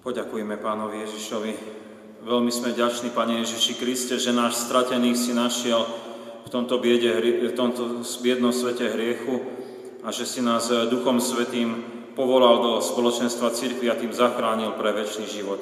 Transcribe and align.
Poďakujeme 0.00 0.56
pánovi 0.56 1.04
Ježišovi. 1.04 1.52
Veľmi 2.24 2.48
sme 2.48 2.72
ďační, 2.72 3.12
Pane 3.12 3.44
Ježiši 3.44 3.76
Kriste, 3.76 4.16
že 4.16 4.32
náš 4.32 4.64
stratených 4.64 5.28
si 5.28 5.36
našiel 5.36 5.84
v 6.40 6.48
tomto, 6.48 6.80
biede, 6.80 7.20
v 7.20 7.52
tomto 7.52 8.00
biednom 8.24 8.48
svete 8.48 8.96
hriechu 8.96 9.44
a 10.00 10.08
že 10.08 10.24
si 10.24 10.40
nás 10.40 10.72
Duchom 10.88 11.20
Svetým 11.20 11.84
povolal 12.16 12.64
do 12.64 12.72
spoločenstva 12.80 13.52
církvy 13.52 13.92
a 13.92 14.00
tým 14.00 14.16
zachránil 14.16 14.72
pre 14.80 14.96
väčší 14.96 15.28
život. 15.28 15.60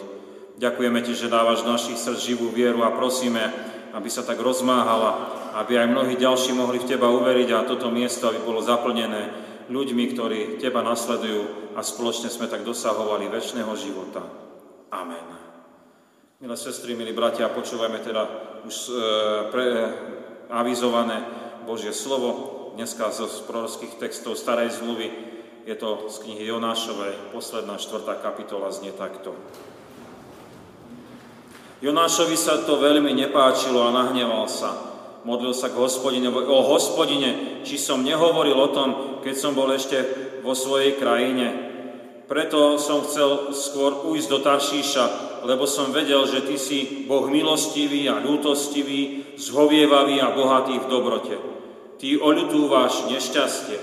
Ďakujeme 0.54 1.02
Ti, 1.02 1.18
že 1.18 1.34
dávaš 1.34 1.66
našich 1.66 1.98
srdc 1.98 2.22
živú 2.22 2.54
vieru 2.54 2.86
a 2.86 2.94
prosíme, 2.94 3.42
aby 3.90 4.06
sa 4.06 4.22
tak 4.22 4.38
rozmáhala, 4.38 5.34
aby 5.58 5.82
aj 5.82 5.90
mnohí 5.90 6.14
ďalší 6.14 6.54
mohli 6.54 6.78
v 6.78 6.86
Teba 6.86 7.10
uveriť 7.10 7.58
a 7.58 7.66
toto 7.66 7.90
miesto, 7.90 8.30
aby 8.30 8.38
bolo 8.46 8.62
zaplnené 8.62 9.34
ľuďmi, 9.66 10.04
ktorí 10.14 10.62
Teba 10.62 10.86
nasledujú 10.86 11.57
a 11.78 11.80
spoločne 11.86 12.26
sme 12.26 12.50
tak 12.50 12.66
dosahovali 12.66 13.30
väčšného 13.30 13.70
života. 13.78 14.26
Amen. 14.90 15.22
Milé 16.42 16.56
sestry, 16.58 16.98
milí 16.98 17.14
bratia, 17.14 17.46
počúvajme 17.54 18.02
teda 18.02 18.22
už 18.66 18.76
e, 18.90 18.92
pre, 19.54 19.66
avizované 20.50 21.22
Božie 21.62 21.94
slovo. 21.94 22.58
Dneska 22.74 23.14
zo 23.14 23.30
prorockých 23.46 23.94
textov 23.94 24.34
Starej 24.34 24.74
zmluvy 24.82 25.06
je 25.70 25.74
to 25.78 26.10
z 26.10 26.26
knihy 26.26 26.50
Jonášovej, 26.50 27.30
posledná 27.30 27.78
štvrtá 27.78 28.18
kapitola 28.26 28.74
znie 28.74 28.90
takto. 28.90 29.38
Jonášovi 31.78 32.34
sa 32.34 32.58
to 32.66 32.82
veľmi 32.82 33.14
nepáčilo 33.14 33.86
a 33.86 33.94
nahneval 33.94 34.50
sa. 34.50 34.74
Modlil 35.22 35.54
sa 35.54 35.70
k 35.70 35.78
hospodine, 35.78 36.26
o 36.30 36.58
hospodine, 36.74 37.62
či 37.62 37.78
som 37.78 38.02
nehovoril 38.02 38.58
o 38.58 38.72
tom, 38.74 38.88
keď 39.22 39.34
som 39.38 39.54
bol 39.54 39.70
ešte 39.70 40.26
vo 40.40 40.56
svojej 40.56 40.96
krajine. 40.96 41.67
Preto 42.28 42.76
som 42.76 43.08
chcel 43.08 43.56
skôr 43.56 44.04
ujsť 44.04 44.28
do 44.28 44.38
Taršíša, 44.44 45.04
lebo 45.48 45.64
som 45.64 45.96
vedel, 45.96 46.28
že 46.28 46.44
Ty 46.44 46.60
si 46.60 47.08
Boh 47.08 47.24
milostivý 47.24 48.04
a 48.04 48.20
ľútostivý, 48.20 49.32
zhovievavý 49.40 50.20
a 50.20 50.36
bohatý 50.36 50.76
v 50.76 50.90
dobrote. 50.92 51.40
Ty 51.96 52.08
oľutúvaš 52.20 53.08
nešťastie. 53.08 53.80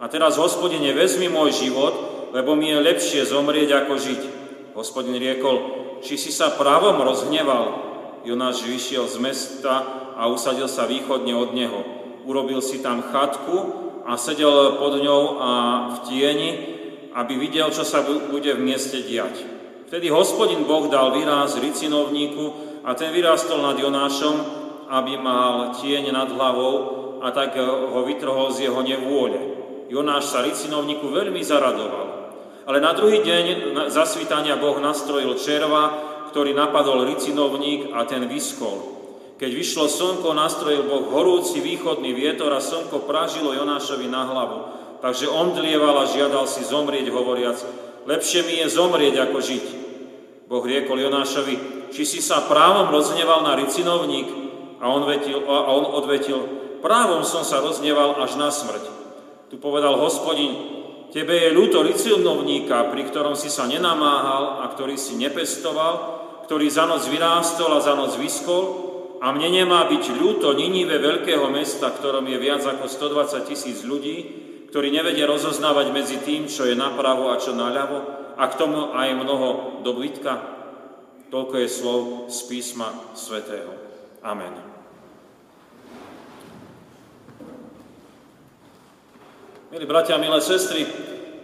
A 0.00 0.08
teraz, 0.08 0.40
hospodine, 0.40 0.96
vezmi 0.96 1.28
môj 1.28 1.52
život, 1.52 1.94
lebo 2.32 2.56
mi 2.56 2.72
je 2.72 2.80
lepšie 2.80 3.28
zomrieť, 3.28 3.84
ako 3.84 3.94
žiť. 4.00 4.20
Hospodin 4.72 5.20
riekol, 5.20 5.56
či 6.00 6.16
si 6.16 6.32
sa 6.32 6.56
právom 6.56 6.96
rozhneval. 7.04 7.84
Jonáš 8.24 8.64
vyšiel 8.64 9.04
z 9.12 9.20
mesta 9.20 9.84
a 10.16 10.24
usadil 10.32 10.72
sa 10.72 10.88
východne 10.88 11.36
od 11.36 11.52
neho. 11.52 11.84
Urobil 12.24 12.64
si 12.64 12.80
tam 12.80 13.04
chatku 13.04 13.56
a 14.08 14.16
sedel 14.16 14.80
pod 14.80 14.96
ňou 15.04 15.22
a 15.36 15.50
v 15.92 15.96
tieni, 16.08 16.73
aby 17.14 17.38
videl, 17.38 17.70
čo 17.70 17.86
sa 17.86 18.02
bude 18.02 18.50
v 18.54 18.64
mieste 18.66 19.00
diať. 19.06 19.46
Vtedy 19.86 20.10
hospodin 20.10 20.66
Boh 20.66 20.90
dal 20.90 21.14
výraz 21.14 21.54
ricinovníku 21.54 22.44
a 22.82 22.98
ten 22.98 23.14
vyrastol 23.14 23.62
nad 23.62 23.78
Jonášom, 23.78 24.36
aby 24.90 25.14
mal 25.16 25.78
tieň 25.78 26.10
nad 26.10 26.28
hlavou 26.34 26.74
a 27.22 27.30
tak 27.30 27.56
ho 27.62 28.00
vytrhol 28.02 28.50
z 28.50 28.68
jeho 28.68 28.82
nevôle. 28.82 29.38
Jonáš 29.88 30.34
sa 30.34 30.42
ricinovníku 30.42 31.08
veľmi 31.08 31.40
zaradoval. 31.40 32.06
Ale 32.64 32.80
na 32.80 32.96
druhý 32.96 33.20
deň 33.20 33.76
zasvítania 33.92 34.56
Boh 34.56 34.76
nastrojil 34.80 35.36
červa, 35.36 35.92
ktorý 36.32 36.56
napadol 36.56 37.06
ricinovník 37.06 37.92
a 37.94 38.02
ten 38.08 38.26
vyskol. 38.26 38.96
Keď 39.38 39.50
vyšlo 39.50 39.86
slnko, 39.86 40.32
nastrojil 40.32 40.88
Boh 40.88 41.06
horúci 41.12 41.60
východný 41.60 42.16
vietor 42.16 42.50
a 42.56 42.64
slnko 42.64 43.04
pražilo 43.04 43.52
Jonášovi 43.52 44.08
na 44.08 44.22
hlavu. 44.24 44.58
Takže 45.04 45.28
omdlieval 45.28 46.00
a 46.00 46.08
žiadal 46.08 46.48
si 46.48 46.64
zomrieť, 46.64 47.12
hovoriac, 47.12 47.60
lepšie 48.08 48.40
mi 48.48 48.56
je 48.64 48.72
zomrieť, 48.72 49.28
ako 49.28 49.36
žiť. 49.36 49.64
Boh 50.48 50.64
riekol 50.64 50.96
Jonášovi, 50.96 51.88
či 51.92 52.08
si 52.08 52.24
sa 52.24 52.48
právom 52.48 52.88
rozneval 52.88 53.44
na 53.44 53.52
ricinovník? 53.52 54.32
A 54.80 54.88
on, 54.88 55.04
vetil, 55.04 55.44
a 55.44 55.68
on 55.76 55.92
odvetil, 55.92 56.40
právom 56.80 57.20
som 57.20 57.44
sa 57.44 57.60
rozneval 57.60 58.16
až 58.16 58.40
na 58.40 58.48
smrť. 58.48 58.84
Tu 59.52 59.60
povedal 59.60 60.00
hospodin, 60.00 60.56
tebe 61.12 61.36
je 61.36 61.52
ľúto 61.52 61.84
ricinovníka, 61.84 62.88
pri 62.88 63.04
ktorom 63.04 63.36
si 63.36 63.52
sa 63.52 63.68
nenamáhal 63.68 64.64
a 64.64 64.72
ktorý 64.72 64.96
si 64.96 65.20
nepestoval, 65.20 65.94
ktorý 66.48 66.64
za 66.72 66.88
noc 66.88 67.04
vyrástol 67.12 67.76
a 67.76 67.84
za 67.84 67.92
noc 67.92 68.16
vyskol, 68.16 68.92
a 69.20 69.32
mne 69.36 69.52
nemá 69.52 69.84
byť 69.84 70.04
ľúto 70.16 70.56
Ninive 70.56 70.96
veľkého 70.96 71.48
mesta, 71.52 71.92
ktorom 71.92 72.24
je 72.24 72.38
viac 72.40 72.64
ako 72.64 72.88
120 72.88 73.48
tisíc 73.48 73.80
ľudí, 73.84 74.44
ktorí 74.74 74.90
nevedia 74.90 75.30
rozoznávať 75.30 75.94
medzi 75.94 76.18
tým, 76.18 76.50
čo 76.50 76.66
je 76.66 76.74
napravo 76.74 77.30
a 77.30 77.38
čo 77.38 77.54
naľavo, 77.54 78.34
a 78.34 78.42
k 78.50 78.58
tomu 78.58 78.90
aj 78.90 79.14
mnoho 79.14 79.78
dobytka. 79.86 80.34
Toľko 81.30 81.54
je 81.62 81.68
slov 81.70 82.00
z 82.26 82.42
písma 82.50 82.90
svätého. 83.14 83.70
Amen. 84.26 84.50
Milí 89.70 89.86
bratia, 89.86 90.18
milé 90.18 90.42
sestry, 90.42 90.82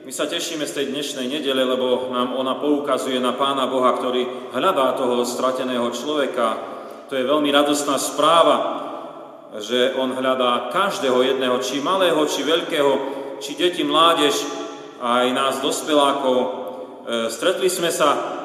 my 0.03 0.11
sa 0.11 0.27
tešíme 0.27 0.67
z 0.67 0.83
tej 0.83 0.87
dnešnej 0.91 1.31
nedele, 1.31 1.63
lebo 1.63 2.11
nám 2.11 2.35
ona 2.35 2.59
poukazuje 2.59 3.23
na 3.23 3.39
Pána 3.39 3.71
Boha, 3.71 3.95
ktorý 3.95 4.51
hľadá 4.59 4.99
toho 4.99 5.23
strateného 5.23 5.87
človeka, 5.95 6.59
to 7.07 7.15
je 7.15 7.23
veľmi 7.23 7.55
radostná 7.55 7.95
správa, 7.95 8.91
že 9.63 9.95
on 9.95 10.19
hľadá 10.19 10.75
každého 10.75 11.23
jedného, 11.23 11.63
či 11.63 11.79
malého, 11.79 12.19
či 12.27 12.43
veľkého, 12.43 13.20
či 13.41 13.57
deti, 13.57 13.83
mládež, 13.83 14.37
aj 15.01 15.27
nás 15.33 15.55
dospelákov. 15.65 16.39
E, 16.39 16.49
stretli 17.33 17.73
sme 17.73 17.89
sa 17.89 18.41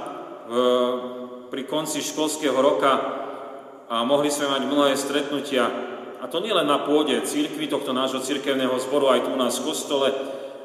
pri 1.49 1.61
konci 1.65 2.05
školského 2.05 2.53
roka 2.53 2.93
a 3.89 4.05
mohli 4.05 4.29
sme 4.29 4.49
mať 4.49 4.61
mnohé 4.65 4.93
stretnutia. 4.93 5.65
A 6.21 6.25
to 6.29 6.41
nielen 6.41 6.65
na 6.65 6.81
pôde 6.81 7.17
církvy, 7.21 7.69
tohto 7.69 7.93
nášho 7.93 8.21
církevného 8.21 8.77
zboru, 8.81 9.13
aj 9.13 9.25
tu 9.25 9.29
u 9.33 9.37
nás 9.37 9.57
v 9.61 9.65
kostole, 9.69 10.09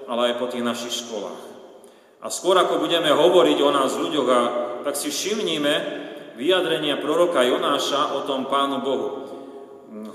ale 0.09 0.33
aj 0.33 0.35
po 0.41 0.49
tých 0.49 0.65
našich 0.65 1.05
školách. 1.05 1.41
A 2.21 2.29
skôr 2.29 2.57
ako 2.57 2.81
budeme 2.81 3.09
hovoriť 3.13 3.59
o 3.61 3.71
nás 3.73 3.97
ľuďoch, 3.97 4.29
a, 4.29 4.41
tak 4.85 4.97
si 4.97 5.13
všimníme, 5.13 5.75
vyjadrenia 6.41 6.97
proroka 7.01 7.45
Jonáša 7.45 8.17
o 8.17 8.25
tom 8.25 8.49
Pánu 8.49 8.81
Bohu. 8.81 9.09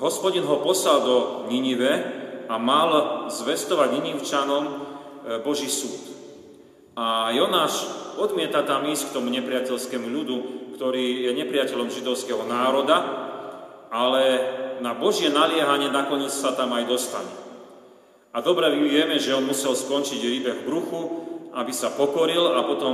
Hospodin 0.02 0.46
ho 0.46 0.62
poslal 0.66 1.06
do 1.06 1.16
Ninive 1.46 2.25
a 2.46 2.56
mal 2.62 2.90
zvestovať 3.30 3.90
Ninivčanom 4.00 4.64
e, 4.66 4.74
Boží 5.42 5.70
súd. 5.70 6.16
A 6.96 7.30
Jonáš 7.36 7.86
odmieta 8.16 8.64
tam 8.64 8.88
ísť 8.88 9.12
k 9.12 9.16
tomu 9.20 9.28
nepriateľskému 9.36 10.08
ľudu, 10.08 10.36
ktorý 10.80 11.28
je 11.28 11.32
nepriateľom 11.36 11.92
židovského 11.92 12.44
národa, 12.48 12.98
ale 13.92 14.24
na 14.80 14.96
Božie 14.96 15.32
naliehanie 15.32 15.92
nakoniec 15.92 16.32
sa 16.32 16.56
tam 16.56 16.76
aj 16.76 16.84
dostane. 16.88 17.34
A 18.36 18.44
dobre 18.44 18.68
vieme, 18.76 19.16
že 19.16 19.32
on 19.32 19.48
musel 19.48 19.76
skončiť 19.76 20.20
rybe 20.20 20.52
v 20.52 20.66
bruchu, 20.68 21.02
aby 21.56 21.72
sa 21.72 21.96
pokoril 21.96 22.52
a 22.52 22.68
potom 22.68 22.94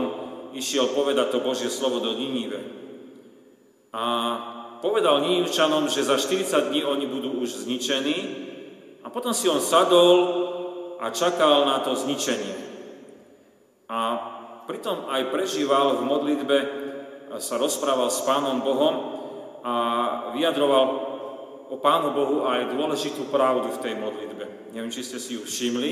išiel 0.54 0.94
povedať 0.94 1.34
to 1.34 1.42
Božie 1.42 1.74
slovo 1.74 1.98
do 1.98 2.14
Ninive. 2.14 2.62
A 3.90 4.04
povedal 4.86 5.26
Nínivčanom, 5.26 5.90
že 5.90 6.06
za 6.06 6.22
40 6.22 6.70
dní 6.70 6.86
oni 6.86 7.06
budú 7.10 7.42
už 7.42 7.66
zničení 7.66 8.51
a 9.02 9.08
potom 9.10 9.34
si 9.34 9.50
on 9.50 9.62
sadol 9.62 10.18
a 11.02 11.10
čakal 11.10 11.66
na 11.66 11.82
to 11.82 11.98
zničenie. 11.98 12.54
A 13.90 14.00
pritom 14.70 15.10
aj 15.10 15.34
prežíval 15.34 16.00
v 16.00 16.08
modlitbe, 16.08 16.58
sa 17.40 17.56
rozprával 17.56 18.12
s 18.12 18.22
Pánom 18.28 18.62
Bohom 18.62 18.96
a 19.64 19.74
vyjadroval 20.36 20.86
o 21.72 21.76
Pánu 21.80 22.12
Bohu 22.12 22.44
aj 22.44 22.76
dôležitú 22.76 23.32
pravdu 23.32 23.72
v 23.72 23.82
tej 23.82 23.94
modlitbe. 23.96 24.76
Neviem, 24.76 24.92
či 24.92 25.08
ste 25.08 25.18
si 25.18 25.40
ju 25.40 25.42
všimli, 25.48 25.92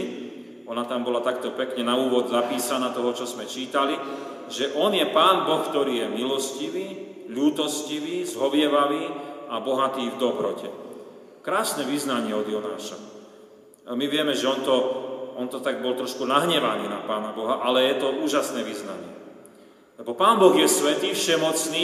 ona 0.68 0.86
tam 0.86 1.02
bola 1.02 1.24
takto 1.24 1.56
pekne 1.56 1.88
na 1.88 1.98
úvod 1.98 2.30
zapísaná 2.30 2.94
toho, 2.94 3.16
čo 3.16 3.26
sme 3.26 3.50
čítali, 3.50 3.96
že 4.52 4.76
On 4.78 4.94
je 4.94 5.08
Pán 5.10 5.48
Boh, 5.48 5.66
ktorý 5.66 6.06
je 6.06 6.08
milostivý, 6.14 6.88
ľútostivý, 7.32 8.28
zhovievavý 8.28 9.06
a 9.50 9.58
bohatý 9.64 10.14
v 10.14 10.20
dobrote. 10.20 10.89
Krásne 11.40 11.88
vyznanie 11.88 12.36
od 12.36 12.48
Jonáša. 12.48 13.00
My 13.90 14.06
vieme, 14.06 14.36
že 14.36 14.46
on 14.46 14.62
to, 14.62 14.76
on 15.40 15.48
to 15.48 15.64
tak 15.64 15.80
bol 15.80 15.96
trošku 15.96 16.28
nahnevaný 16.28 16.86
na 16.86 17.02
Pána 17.08 17.32
Boha, 17.32 17.64
ale 17.64 17.90
je 17.90 17.96
to 18.04 18.08
úžasné 18.22 18.62
vyznanie. 18.62 19.10
Lebo 19.98 20.14
Pán 20.14 20.38
Boh 20.38 20.54
je 20.54 20.68
svetý, 20.68 21.16
všemocný, 21.16 21.84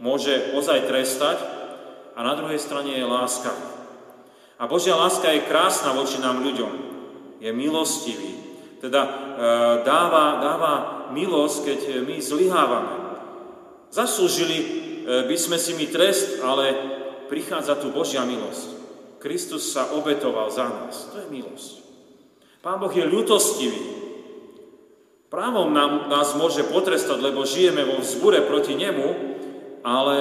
môže 0.00 0.56
ozaj 0.56 0.88
trestať 0.88 1.38
a 2.16 2.20
na 2.24 2.34
druhej 2.34 2.58
strane 2.58 2.96
je 2.96 3.04
láska. 3.04 3.52
A 4.60 4.68
Božia 4.68 4.96
láska 4.96 5.32
je 5.32 5.48
krásna 5.48 5.96
voči 5.96 6.20
nám 6.20 6.44
ľuďom. 6.44 6.72
Je 7.40 7.48
milostivý. 7.52 8.36
Teda 8.80 9.02
e, 9.04 9.10
dáva, 9.88 10.40
dáva 10.40 10.72
milosť, 11.16 11.56
keď 11.64 11.80
my 12.04 12.16
zlyhávame. 12.20 12.94
Zaslúžili 13.88 14.56
e, 14.60 14.66
by 15.24 15.36
sme 15.36 15.56
si 15.56 15.72
mi 15.76 15.88
trest, 15.88 16.44
ale 16.44 16.76
prichádza 17.30 17.78
tu 17.78 17.94
Božia 17.94 18.26
milosť. 18.26 18.82
Kristus 19.22 19.70
sa 19.70 19.94
obetoval 19.94 20.50
za 20.50 20.66
nás. 20.66 21.14
To 21.14 21.22
je 21.22 21.28
milosť. 21.30 21.72
Pán 22.60 22.82
Boh 22.82 22.90
je 22.90 23.06
ľutostivý. 23.06 24.02
Právom 25.30 25.70
nám, 25.70 26.10
nás 26.10 26.34
môže 26.34 26.66
potrestať, 26.66 27.22
lebo 27.22 27.46
žijeme 27.46 27.86
vo 27.86 28.02
vzbure 28.02 28.42
proti 28.50 28.74
nemu, 28.74 29.08
ale 29.86 30.18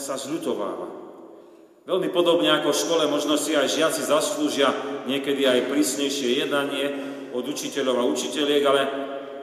sa 0.00 0.16
zľutováva. 0.16 0.88
Veľmi 1.84 2.08
podobne 2.08 2.48
ako 2.56 2.72
v 2.72 2.80
škole 2.80 3.04
možno 3.12 3.36
si 3.36 3.52
aj 3.52 3.68
žiaci 3.68 4.08
zaslúžia 4.08 4.72
niekedy 5.04 5.44
aj 5.44 5.68
prísnejšie 5.68 6.44
jednanie 6.44 6.86
od 7.32 7.44
učiteľov 7.44 7.96
a 8.00 8.08
učiteľiek, 8.08 8.62
ale 8.64 8.82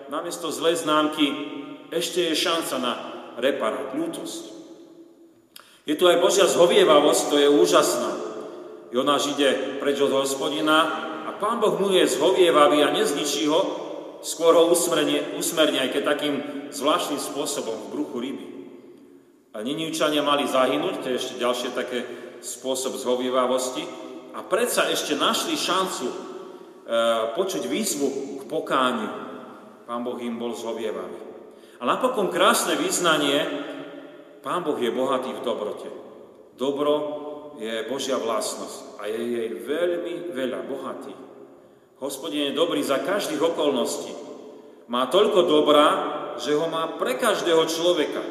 namiesto 0.10 0.50
zlej 0.50 0.82
známky 0.82 1.26
ešte 1.94 2.34
je 2.34 2.34
šanca 2.38 2.76
na 2.82 2.94
reparát, 3.38 3.94
ľútosť. 3.94 4.55
Je 5.86 5.94
tu 5.94 6.10
aj 6.10 6.18
Božia 6.18 6.50
zhovievavosť, 6.50 7.24
to 7.30 7.36
je 7.38 7.50
úžasná. 7.50 8.12
Jonáš 8.90 9.38
ide 9.38 9.78
preč 9.78 10.02
od 10.02 10.10
hospodina 10.18 10.78
a 11.30 11.38
pán 11.38 11.62
Boh 11.62 11.78
mu 11.78 11.94
je 11.94 12.10
zhovievavý 12.10 12.82
a 12.82 12.90
nezničí 12.90 13.46
ho, 13.46 13.62
skôr 14.26 14.58
ho 14.58 14.74
usmernie, 14.74 15.38
usmernie 15.38 15.78
aj 15.78 15.94
keď 15.94 16.04
takým 16.06 16.36
zvláštnym 16.74 17.22
spôsobom 17.22 17.78
v 17.78 17.92
bruchu 17.94 18.18
ryby. 18.18 18.46
A 19.54 19.62
Ninivčania 19.62 20.26
mali 20.26 20.50
zahynúť, 20.50 21.06
to 21.06 21.08
je 21.14 21.20
ešte 21.22 21.36
ďalšie 21.38 21.70
také 21.78 22.00
spôsob 22.42 22.98
zhovievavosti, 22.98 23.86
a 24.36 24.44
predsa 24.44 24.92
ešte 24.92 25.16
našli 25.16 25.56
šancu 25.56 26.06
e, 26.12 26.16
počuť 27.40 27.64
výzvu 27.72 28.08
k 28.44 28.52
pokániu. 28.52 29.08
Pán 29.88 30.04
Boh 30.04 30.20
im 30.20 30.36
bol 30.36 30.52
zhovievavý. 30.52 31.24
A 31.80 31.84
napokon 31.88 32.28
krásne 32.28 32.76
význanie, 32.76 33.48
Pán 34.46 34.62
Boh 34.62 34.78
je 34.78 34.94
bohatý 34.94 35.34
v 35.34 35.42
dobrote. 35.42 35.90
Dobro 36.54 36.94
je 37.58 37.90
Božia 37.90 38.22
vlastnosť 38.22 39.02
a 39.02 39.10
je 39.10 39.18
jej 39.18 39.50
veľmi 39.58 40.30
veľa, 40.38 40.70
bohatý. 40.70 41.18
Hospodin 41.98 42.54
je 42.54 42.60
dobrý 42.60 42.86
za 42.86 43.02
každých 43.02 43.42
okolností. 43.42 44.14
Má 44.86 45.10
toľko 45.10 45.50
dobrá, 45.50 45.88
že 46.38 46.54
ho 46.54 46.70
má 46.70 46.94
pre 47.02 47.18
každého 47.18 47.66
človeka 47.66 48.22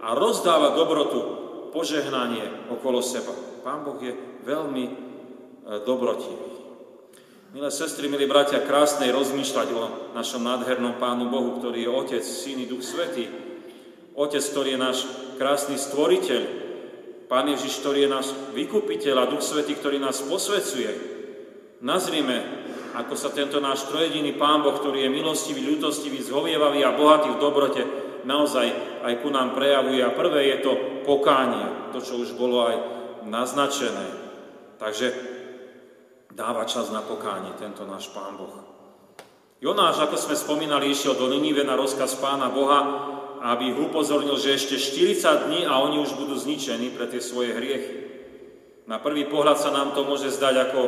a 0.00 0.16
rozdáva 0.16 0.72
dobrotu, 0.72 1.20
požehnanie 1.76 2.72
okolo 2.72 3.04
seba. 3.04 3.36
Pán 3.60 3.84
Boh 3.84 4.00
je 4.00 4.16
veľmi 4.40 4.84
e, 4.88 4.92
dobrotivý. 5.84 6.48
Milé 7.52 7.68
sestry, 7.68 8.08
milí 8.08 8.24
bratia, 8.24 8.64
krásne 8.64 9.10
je 9.10 9.12
rozmýšľať 9.12 9.68
o 9.76 9.82
našom 10.16 10.40
nádhernom 10.40 10.96
Pánu 10.96 11.28
Bohu, 11.28 11.60
ktorý 11.60 11.84
je 11.84 11.90
Otec, 11.90 12.24
Syn 12.24 12.64
i 12.64 12.66
Duch 12.70 12.80
Svetý. 12.80 13.49
Otec, 14.14 14.42
ktorý 14.42 14.74
je 14.74 14.80
náš 14.80 14.98
krásny 15.38 15.76
stvoriteľ. 15.78 16.42
Pán 17.30 17.46
Ježiš, 17.46 17.78
ktorý 17.82 18.06
je 18.06 18.10
náš 18.10 18.26
vykupiteľ 18.56 19.14
a 19.22 19.30
Duch 19.30 19.42
Svetý, 19.44 19.78
ktorý 19.78 20.02
nás 20.02 20.18
posvecuje. 20.26 20.90
Nazrime 21.80 22.60
ako 22.90 23.14
sa 23.14 23.30
tento 23.30 23.62
náš 23.62 23.86
trojediný 23.86 24.34
Pán 24.34 24.66
Boh, 24.66 24.74
ktorý 24.74 25.06
je 25.06 25.14
milostivý, 25.14 25.62
ľutostivý, 25.62 26.18
zhovievavý 26.18 26.82
a 26.82 26.96
bohatý 26.98 27.30
v 27.30 27.42
dobrote, 27.42 27.82
naozaj 28.26 28.66
aj 29.06 29.14
ku 29.22 29.30
nám 29.30 29.54
prejavuje. 29.54 30.02
A 30.02 30.10
prvé 30.10 30.50
je 30.50 30.58
to 30.66 30.72
pokánie, 31.06 31.94
to, 31.94 32.02
čo 32.02 32.18
už 32.18 32.34
bolo 32.34 32.66
aj 32.66 32.76
naznačené. 33.30 34.06
Takže 34.82 35.06
dáva 36.34 36.66
čas 36.66 36.90
na 36.90 37.04
pokánie 37.06 37.54
tento 37.54 37.86
náš 37.86 38.10
Pán 38.10 38.34
Boh. 38.34 38.58
Jonáš, 39.60 40.02
ako 40.02 40.16
sme 40.16 40.34
spomínali, 40.34 40.88
išiel 40.90 41.14
do 41.14 41.28
Ninive 41.28 41.62
na 41.62 41.76
rozkaz 41.76 42.16
Pána 42.16 42.48
Boha, 42.48 42.80
aby 43.40 43.72
ich 43.72 43.78
upozornil, 43.80 44.36
že 44.36 44.56
ešte 44.56 44.76
40 44.76 45.48
dní 45.48 45.60
a 45.64 45.80
oni 45.80 45.96
už 46.04 46.12
budú 46.20 46.36
zničení 46.36 46.92
pre 46.92 47.08
tie 47.08 47.24
svoje 47.24 47.56
hriechy. 47.56 47.96
Na 48.84 49.00
prvý 49.00 49.24
pohľad 49.24 49.56
sa 49.56 49.72
nám 49.72 49.96
to 49.96 50.04
môže 50.04 50.28
zdať 50.28 50.54
ako 50.68 50.80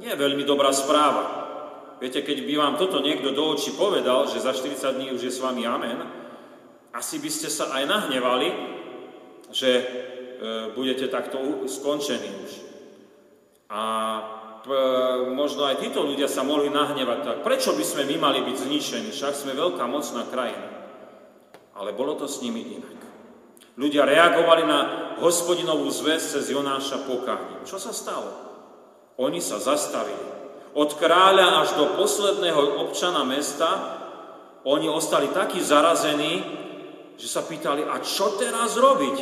nie 0.00 0.12
veľmi 0.12 0.44
dobrá 0.44 0.72
správa. 0.72 1.44
Viete, 1.96 2.20
keď 2.20 2.44
by 2.44 2.54
vám 2.60 2.74
toto 2.76 3.00
niekto 3.00 3.32
do 3.32 3.56
očí 3.56 3.72
povedal, 3.72 4.28
že 4.28 4.44
za 4.44 4.52
40 4.52 5.00
dní 5.00 5.06
už 5.16 5.22
je 5.28 5.32
s 5.32 5.40
vami 5.40 5.64
amen, 5.64 5.96
asi 6.92 7.20
by 7.20 7.30
ste 7.32 7.48
sa 7.48 7.72
aj 7.76 7.84
nahnevali, 7.88 8.48
že 9.52 9.70
e, 9.80 9.84
budete 10.72 11.08
takto 11.08 11.64
skončení 11.68 12.30
už. 12.44 12.52
A 13.72 13.82
e, 14.64 14.72
možno 15.32 15.68
aj 15.68 15.80
títo 15.80 16.04
ľudia 16.04 16.28
sa 16.28 16.44
mohli 16.44 16.68
nahnevať 16.72 17.18
tak. 17.24 17.38
Prečo 17.44 17.72
by 17.76 17.84
sme 17.84 18.08
my 18.12 18.16
mali 18.16 18.40
byť 18.44 18.56
zničení? 18.64 19.08
Však 19.12 19.32
sme 19.32 19.52
veľká 19.56 19.84
mocná 19.88 20.24
krajina. 20.28 20.65
Ale 21.76 21.92
bolo 21.92 22.16
to 22.16 22.24
s 22.24 22.40
nimi 22.40 22.80
inak. 22.80 22.98
Ľudia 23.76 24.08
reagovali 24.08 24.64
na 24.64 24.78
hospodinovú 25.20 25.92
zväz 25.92 26.32
cez 26.32 26.48
Jonáša 26.48 27.04
pokáním. 27.04 27.60
Čo 27.68 27.76
sa 27.76 27.92
stalo? 27.92 28.32
Oni 29.20 29.40
sa 29.44 29.60
zastavili. 29.60 30.32
Od 30.76 30.90
kráľa 30.96 31.60
až 31.64 31.76
do 31.76 31.96
posledného 31.96 32.88
občana 32.88 33.24
mesta 33.24 33.68
oni 34.64 34.88
ostali 34.88 35.28
takí 35.32 35.60
zarazení, 35.60 36.40
že 37.16 37.28
sa 37.28 37.44
pýtali, 37.44 37.84
a 37.84 38.00
čo 38.04 38.36
teraz 38.36 38.76
robiť, 38.76 39.16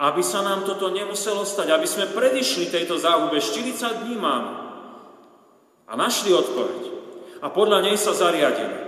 aby 0.00 0.22
sa 0.24 0.40
nám 0.40 0.64
toto 0.64 0.88
nemuselo 0.88 1.44
stať, 1.44 1.74
aby 1.74 1.84
sme 1.84 2.08
predišli 2.08 2.72
tejto 2.72 2.96
záhube, 2.96 3.36
40 3.42 4.06
dní 4.06 4.16
máme. 4.16 4.52
A 5.88 5.92
našli 5.96 6.32
odpoveď. 6.32 6.82
A 7.44 7.52
podľa 7.52 7.84
nej 7.84 7.96
sa 8.00 8.16
zariadili. 8.16 8.87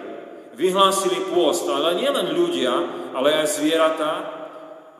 Vyhlásili 0.55 1.31
pôst, 1.31 1.64
ale 1.70 1.94
nielen 1.97 2.35
ľudia, 2.35 2.73
ale 3.14 3.43
aj 3.43 3.61
zvieratá, 3.61 4.12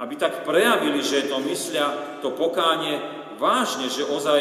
aby 0.01 0.15
tak 0.17 0.47
prejavili, 0.49 1.05
že 1.05 1.29
to 1.29 1.43
myslia, 1.45 2.19
to 2.25 2.33
pokánie 2.33 2.97
vážne, 3.37 3.89
že 3.93 4.09
ozaj 4.09 4.41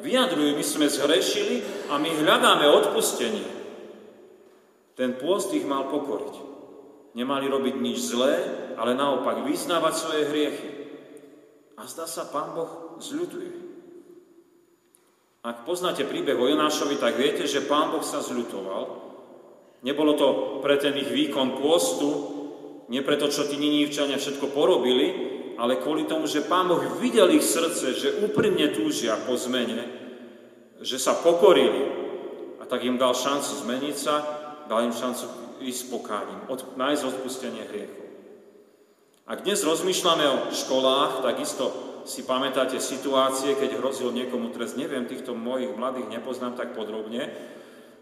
vyjadrujú, 0.00 0.56
my 0.56 0.64
sme 0.64 0.86
zhrešili 0.88 1.62
a 1.92 2.00
my 2.00 2.10
hľadáme 2.10 2.66
odpustenie. 2.66 3.46
Ten 4.98 5.16
pôst 5.16 5.52
ich 5.54 5.64
mal 5.64 5.88
pokoriť. 5.88 6.34
Nemali 7.14 7.46
robiť 7.50 7.74
nič 7.80 7.98
zlé, 8.14 8.34
ale 8.78 8.94
naopak 8.94 9.42
vyznávať 9.42 9.94
svoje 9.96 10.22
hriechy. 10.30 10.70
A 11.80 11.88
zdá 11.88 12.04
sa, 12.04 12.28
Pán 12.28 12.52
Boh 12.52 13.00
zľutuje. 13.00 13.50
Ak 15.40 15.64
poznáte 15.64 16.04
príbeh 16.04 16.36
o 16.36 16.44
Jonášovi, 16.44 17.00
tak 17.00 17.16
viete, 17.16 17.48
že 17.48 17.64
Pán 17.64 17.90
Boh 17.90 18.04
sa 18.04 18.20
zľutoval. 18.20 19.09
Nebolo 19.80 20.12
to 20.16 20.28
pre 20.60 20.76
ten 20.76 20.92
ich 21.00 21.08
výkon 21.08 21.56
pôstu, 21.56 22.08
nie 22.90 23.00
preto, 23.06 23.30
čo 23.30 23.46
tí 23.46 23.54
Ninívčania 23.56 24.18
všetko 24.18 24.50
porobili, 24.50 25.08
ale 25.56 25.78
kvôli 25.78 26.08
tomu, 26.08 26.26
že 26.26 26.44
Pán 26.44 26.66
Boh 26.68 26.80
videl 26.98 27.30
ich 27.36 27.44
srdce, 27.44 27.94
že 27.94 28.18
úprimne 28.24 28.72
túžia 28.74 29.14
po 29.28 29.38
zmene, 29.38 29.86
že 30.80 30.96
sa 30.98 31.16
pokorili 31.16 31.86
a 32.58 32.66
tak 32.66 32.82
im 32.82 32.96
dal 32.96 33.12
šancu 33.12 33.62
zmeniť 33.62 33.96
sa, 33.96 34.14
dal 34.66 34.88
im 34.88 34.94
šancu 34.96 35.24
ísť 35.60 35.82
pokáním, 35.92 36.40
od, 36.48 36.76
nájsť 36.80 37.02
odpustenie 37.04 37.68
hriechov. 37.68 38.00
Ak 39.30 39.46
dnes 39.46 39.62
rozmýšľame 39.62 40.26
o 40.26 40.36
školách, 40.50 41.22
takisto 41.22 41.70
si 42.08 42.26
pamätáte 42.26 42.80
situácie, 42.82 43.54
keď 43.54 43.78
hrozil 43.78 44.10
niekomu 44.10 44.50
trest, 44.50 44.74
neviem, 44.74 45.06
týchto 45.06 45.36
mojich 45.36 45.70
mladých 45.76 46.10
nepoznám 46.10 46.58
tak 46.58 46.74
podrobne. 46.74 47.30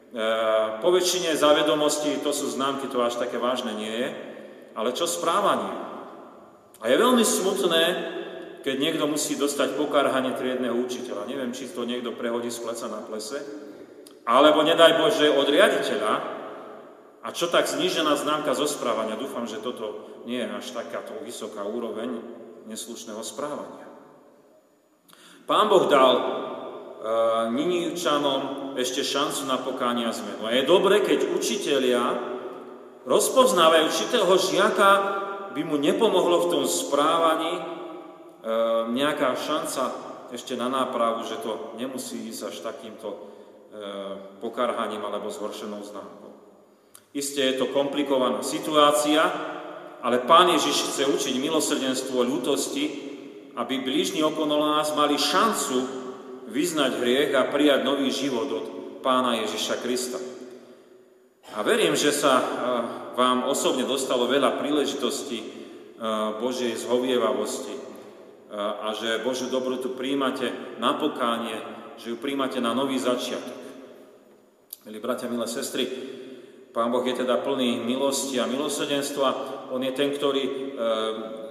E, 0.09 0.25
po 0.81 0.89
väčšine 0.89 1.37
závedomosti, 1.37 2.25
to 2.25 2.33
sú 2.33 2.49
známky, 2.49 2.89
to 2.89 3.05
až 3.05 3.21
také 3.21 3.37
vážne 3.37 3.77
nie 3.77 3.93
je, 3.93 4.09
ale 4.73 4.97
čo 4.97 5.05
správanie? 5.05 5.75
A 6.81 6.89
je 6.89 6.97
veľmi 6.97 7.25
smutné, 7.27 7.85
keď 8.65 8.77
niekto 8.79 9.05
musí 9.05 9.37
dostať 9.37 9.77
pokarhanie 9.77 10.33
triedného 10.33 10.75
učiteľa. 10.77 11.29
Neviem, 11.29 11.53
či 11.53 11.69
to 11.69 11.85
niekto 11.85 12.15
prehodí 12.17 12.49
z 12.49 12.63
pleca 12.63 12.87
na 12.89 13.05
plese, 13.05 13.43
alebo 14.29 14.65
nedaj 14.65 15.01
Bože 15.01 15.29
od 15.29 15.49
riaditeľa. 15.49 16.37
A 17.19 17.29
čo 17.35 17.51
tak 17.51 17.67
znížená 17.67 18.15
známka 18.15 18.55
zo 18.55 18.65
správania? 18.65 19.19
Dúfam, 19.19 19.45
že 19.45 19.61
toto 19.61 20.23
nie 20.25 20.41
je 20.41 20.49
až 20.49 20.67
takáto 20.73 21.17
vysoká 21.25 21.67
úroveň 21.67 22.23
neslušného 22.69 23.21
správania. 23.25 23.89
Pán 25.49 25.73
Boh 25.73 25.89
dal 25.89 26.13
uh, 26.99 27.51
Ninivčanom 27.51 28.75
ešte 28.79 29.03
šancu 29.03 29.47
na 29.47 29.59
pokánie 29.59 30.07
a 30.07 30.15
zmenu. 30.15 30.47
A 30.47 30.55
je 30.55 30.69
dobre, 30.69 31.03
keď 31.03 31.35
učitelia 31.35 32.03
rozpoznávajú 33.09 33.83
určitého 33.89 34.33
žiaka 34.37 34.91
by 35.57 35.63
mu 35.65 35.81
nepomohlo 35.81 36.47
v 36.47 36.51
tom 36.53 36.65
správaní 36.69 37.57
e, 37.59 37.63
nejaká 38.93 39.33
šanca 39.35 39.83
ešte 40.31 40.55
na 40.55 40.69
nápravu, 40.69 41.25
že 41.25 41.41
to 41.41 41.75
nemusí 41.81 42.29
ísť 42.29 42.53
až 42.53 42.57
takýmto 42.61 43.09
e, 43.11 43.19
pokarhaním 44.45 45.03
alebo 45.03 45.33
zhoršenou 45.33 45.81
známkou. 45.83 46.31
Isté 47.17 47.51
je 47.51 47.65
to 47.65 47.73
komplikovaná 47.73 48.45
situácia, 48.45 49.25
ale 50.05 50.23
Pán 50.29 50.53
Ježiš 50.53 50.93
chce 50.93 51.03
učiť 51.09 51.35
milosrdenstvo 51.41 52.21
ľútosti, 52.23 53.09
aby 53.59 53.83
blížni 53.83 54.23
okolo 54.23 54.63
nás 54.63 54.95
mali 54.95 55.19
šancu 55.19 56.07
vyznať 56.49 56.93
hriech 57.01 57.33
a 57.37 57.49
prijať 57.49 57.81
nový 57.85 58.09
život 58.13 58.49
od 58.49 58.67
Pána 59.05 59.39
Ježiša 59.47 59.79
Krista. 59.85 60.19
A 61.57 61.65
verím, 61.65 61.97
že 61.97 62.13
sa 62.13 62.35
e, 62.37 62.45
vám 63.19 63.51
osobne 63.51 63.83
dostalo 63.83 64.31
veľa 64.31 64.63
príležitostí 64.63 65.43
eh, 65.43 65.49
Božej 66.39 66.79
zhovievavosti 66.87 67.75
eh, 67.75 67.83
a 68.55 68.95
že 68.95 69.27
Božiu 69.27 69.51
dobrotu 69.51 69.99
príjmate 69.99 70.79
na 70.79 70.95
pokánie, 70.95 71.59
že 71.99 72.15
ju 72.15 72.17
príjmate 72.23 72.63
na 72.63 72.79
nový 72.79 72.95
začiatok. 73.03 73.59
Milí 74.87 75.03
bratia, 75.03 75.27
milé 75.27 75.51
sestry, 75.51 75.91
Pán 76.71 76.95
Boh 76.95 77.03
je 77.03 77.27
teda 77.27 77.43
plný 77.43 77.83
milosti 77.83 78.39
a 78.39 78.47
milosrdenstva. 78.47 79.29
On 79.75 79.83
je 79.83 79.91
ten, 79.91 80.15
ktorý 80.15 80.45
e, 80.47 80.53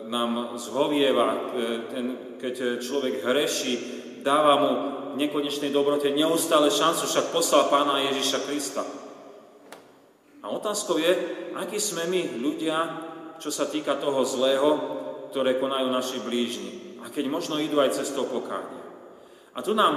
nám 0.08 0.56
zhovieva, 0.56 1.28
e, 1.36 1.40
ten, 1.90 2.06
keď 2.40 2.80
človek 2.80 3.26
hreší, 3.26 3.74
dáva 4.28 4.54
mu 4.60 4.72
v 5.16 5.24
nekonečnej 5.24 5.72
dobrote 5.72 6.12
neustále 6.12 6.68
šancu, 6.68 7.08
však 7.08 7.32
poslal 7.32 7.72
Pána 7.72 8.04
Ježiša 8.12 8.44
Krista. 8.44 8.84
A 10.44 10.52
otázkou 10.52 11.00
je, 11.00 11.12
akí 11.56 11.80
sme 11.80 12.04
my 12.12 12.44
ľudia, 12.44 12.78
čo 13.40 13.48
sa 13.48 13.72
týka 13.72 13.96
toho 13.96 14.28
zlého, 14.28 14.70
ktoré 15.32 15.56
konajú 15.56 15.88
naši 15.88 16.20
blížni. 16.20 17.00
A 17.04 17.08
keď 17.08 17.32
možno 17.32 17.56
idú 17.56 17.80
aj 17.80 17.96
cestou 17.96 18.28
pokánia. 18.28 18.84
A 19.56 19.64
tu 19.64 19.72
nám 19.72 19.96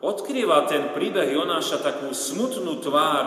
odkrýva 0.00 0.64
ten 0.64 0.96
príbeh 0.96 1.28
Jonáša 1.36 1.84
takú 1.84 2.16
smutnú 2.16 2.80
tvár 2.80 3.24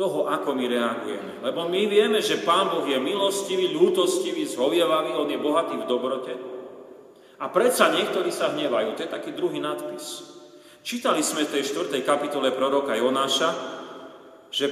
toho, 0.00 0.32
ako 0.32 0.56
my 0.56 0.64
reagujeme. 0.64 1.32
Lebo 1.44 1.68
my 1.68 1.82
vieme, 1.86 2.24
že 2.24 2.40
Pán 2.40 2.72
Boh 2.72 2.88
je 2.88 2.96
milostivý, 2.96 3.68
ľútostivý, 3.68 4.48
zhovievavý, 4.48 5.12
On 5.12 5.28
je 5.28 5.36
bohatý 5.36 5.76
v 5.76 5.88
dobrote. 5.88 6.32
A 7.40 7.48
predsa 7.48 7.88
niektorí 7.88 8.28
sa 8.28 8.52
hnevajú. 8.52 8.94
To 8.94 9.02
je 9.02 9.10
taký 9.10 9.32
druhý 9.32 9.64
nadpis. 9.64 10.28
Čítali 10.84 11.24
sme 11.24 11.48
v 11.48 11.56
tej 11.56 11.72
4. 11.72 12.04
kapitole 12.04 12.52
proroka 12.52 12.92
Jonáša, 12.92 13.50
že 14.52 14.66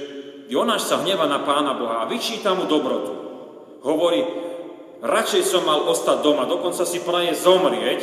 Jonáš 0.49 0.89
sa 0.89 1.01
hneva 1.01 1.25
na 1.25 1.41
Pána 1.41 1.73
Boha 1.77 2.05
a 2.05 2.09
vyčíta 2.09 2.53
mu 2.53 2.69
dobrotu. 2.69 3.13
Hovorí, 3.85 4.21
radšej 5.01 5.43
som 5.45 5.65
mal 5.65 5.85
ostať 5.85 6.21
doma, 6.25 6.49
dokonca 6.49 6.85
si 6.85 7.01
praje 7.01 7.37
zomrieť, 7.37 8.01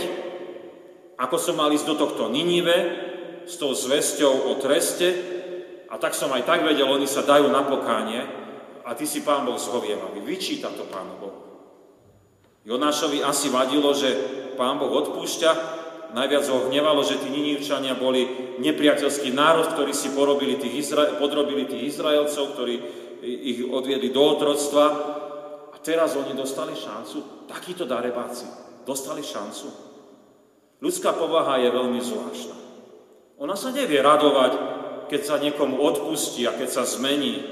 ako 1.19 1.37
som 1.39 1.59
mal 1.59 1.71
ísť 1.75 1.87
do 1.87 1.95
tohto 1.99 2.23
Ninive 2.31 2.77
s 3.47 3.59
tou 3.59 3.75
zvesťou 3.75 4.51
o 4.51 4.53
treste, 4.63 5.35
a 5.87 5.99
tak 6.03 6.19
som 6.19 6.31
aj 6.35 6.43
tak 6.43 6.67
vedel, 6.67 6.87
oni 6.87 7.07
sa 7.07 7.23
dajú 7.23 7.47
na 7.47 7.63
pokánie 7.63 8.23
a 8.83 8.91
ty 8.99 9.07
si 9.07 9.23
Pán 9.23 9.47
Boh 9.47 9.59
zhovievavý. 9.59 10.23
Vyčíta 10.23 10.71
to 10.75 10.87
Pánu 10.87 11.15
Bohu. 11.19 11.41
Jonášovi 12.67 13.23
asi 13.23 13.47
vadilo, 13.51 13.95
že 13.95 14.11
Pán 14.57 14.81
Boh 14.81 14.91
odpúšťa, 14.91 15.51
najviac 16.17 16.45
ho 16.49 16.67
hnevalo, 16.67 17.05
že 17.05 17.21
tí 17.21 17.29
Ninivčania 17.29 17.95
boli 17.95 18.57
nepriateľský 18.59 19.31
národ, 19.37 19.77
ktorí 19.77 19.93
si 19.93 20.11
porobili 20.17 20.57
tých 20.57 20.89
Izra- 20.89 21.21
podrobili 21.21 21.69
tých 21.69 21.95
Izraelcov, 21.95 22.57
ktorí 22.57 22.75
ich 23.23 23.61
odviedli 23.69 24.11
do 24.11 24.23
otroctva. 24.25 24.85
A 25.71 25.77
teraz 25.85 26.17
oni 26.17 26.33
dostali 26.33 26.73
šancu, 26.73 27.47
takíto 27.47 27.85
darebáci, 27.85 28.49
dostali 28.89 29.21
šancu. 29.21 29.69
Ľudská 30.81 31.13
povaha 31.13 31.61
je 31.61 31.69
veľmi 31.69 32.01
zvláštna. 32.01 32.57
Ona 33.37 33.53
sa 33.53 33.69
nevie 33.69 34.01
radovať 34.01 34.77
keď 35.07 35.21
sa 35.23 35.37
niekomu 35.39 35.79
odpustí 35.79 36.47
a 36.47 36.55
keď 36.55 36.69
sa 36.69 36.83
zmení 36.83 37.43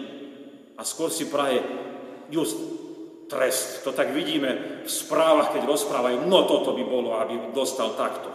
a 0.75 0.82
skôr 0.82 1.11
si 1.11 1.30
praje 1.30 1.62
just 2.30 2.58
trest. 3.26 3.85
To 3.85 3.93
tak 3.93 4.12
vidíme 4.12 4.83
v 4.85 4.90
správach, 4.90 5.52
keď 5.52 5.69
rozprávajú, 5.69 6.28
no 6.28 6.45
toto 6.45 6.76
by 6.76 6.85
bolo, 6.85 7.16
aby 7.21 7.52
dostal 7.57 7.97
takto. 7.97 8.28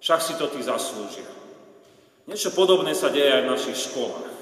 Však 0.00 0.20
si 0.20 0.34
to 0.36 0.46
tí 0.50 0.60
zaslúžia. 0.60 1.26
Niečo 2.26 2.50
podobné 2.50 2.92
sa 2.92 3.08
deje 3.08 3.30
aj 3.30 3.42
v 3.46 3.52
našich 3.54 3.78
školách. 3.90 4.36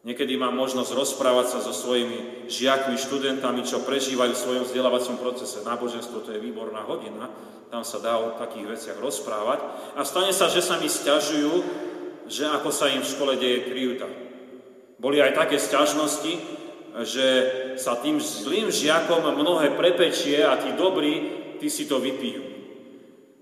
Niekedy 0.00 0.40
mám 0.40 0.56
možnosť 0.56 0.96
rozprávať 0.96 1.46
sa 1.52 1.58
so 1.60 1.76
svojimi 1.76 2.48
žiakmi, 2.48 2.96
študentami, 2.96 3.60
čo 3.68 3.84
prežívajú 3.84 4.32
v 4.32 4.42
svojom 4.48 4.64
vzdelávacom 4.64 5.20
procese. 5.20 5.60
Náboženstvo 5.60 6.24
to 6.24 6.32
je 6.32 6.40
výborná 6.40 6.88
hodina, 6.88 7.28
tam 7.68 7.84
sa 7.84 8.00
dá 8.00 8.16
o 8.16 8.32
takých 8.40 8.66
veciach 8.66 8.98
rozprávať. 8.98 9.60
A 9.94 10.02
stane 10.08 10.32
sa, 10.32 10.48
že 10.48 10.64
sa 10.64 10.80
mi 10.80 10.88
stiažujú, 10.88 11.52
že 12.32 12.48
ako 12.48 12.72
sa 12.72 12.88
im 12.88 13.04
v 13.04 13.12
škole 13.12 13.36
deje 13.36 13.68
krivda. 13.68 14.08
Boli 14.96 15.20
aj 15.20 15.36
také 15.36 15.60
sťažnosti, 15.60 16.32
že 17.06 17.28
sa 17.78 17.96
tým 17.98 18.18
zlým 18.18 18.68
žiakom 18.68 19.22
mnohé 19.22 19.78
prepečie 19.78 20.42
a 20.42 20.58
tí 20.58 20.74
dobrí, 20.74 21.14
tí 21.62 21.70
si 21.70 21.86
to 21.86 22.02
vypijú. 22.02 22.42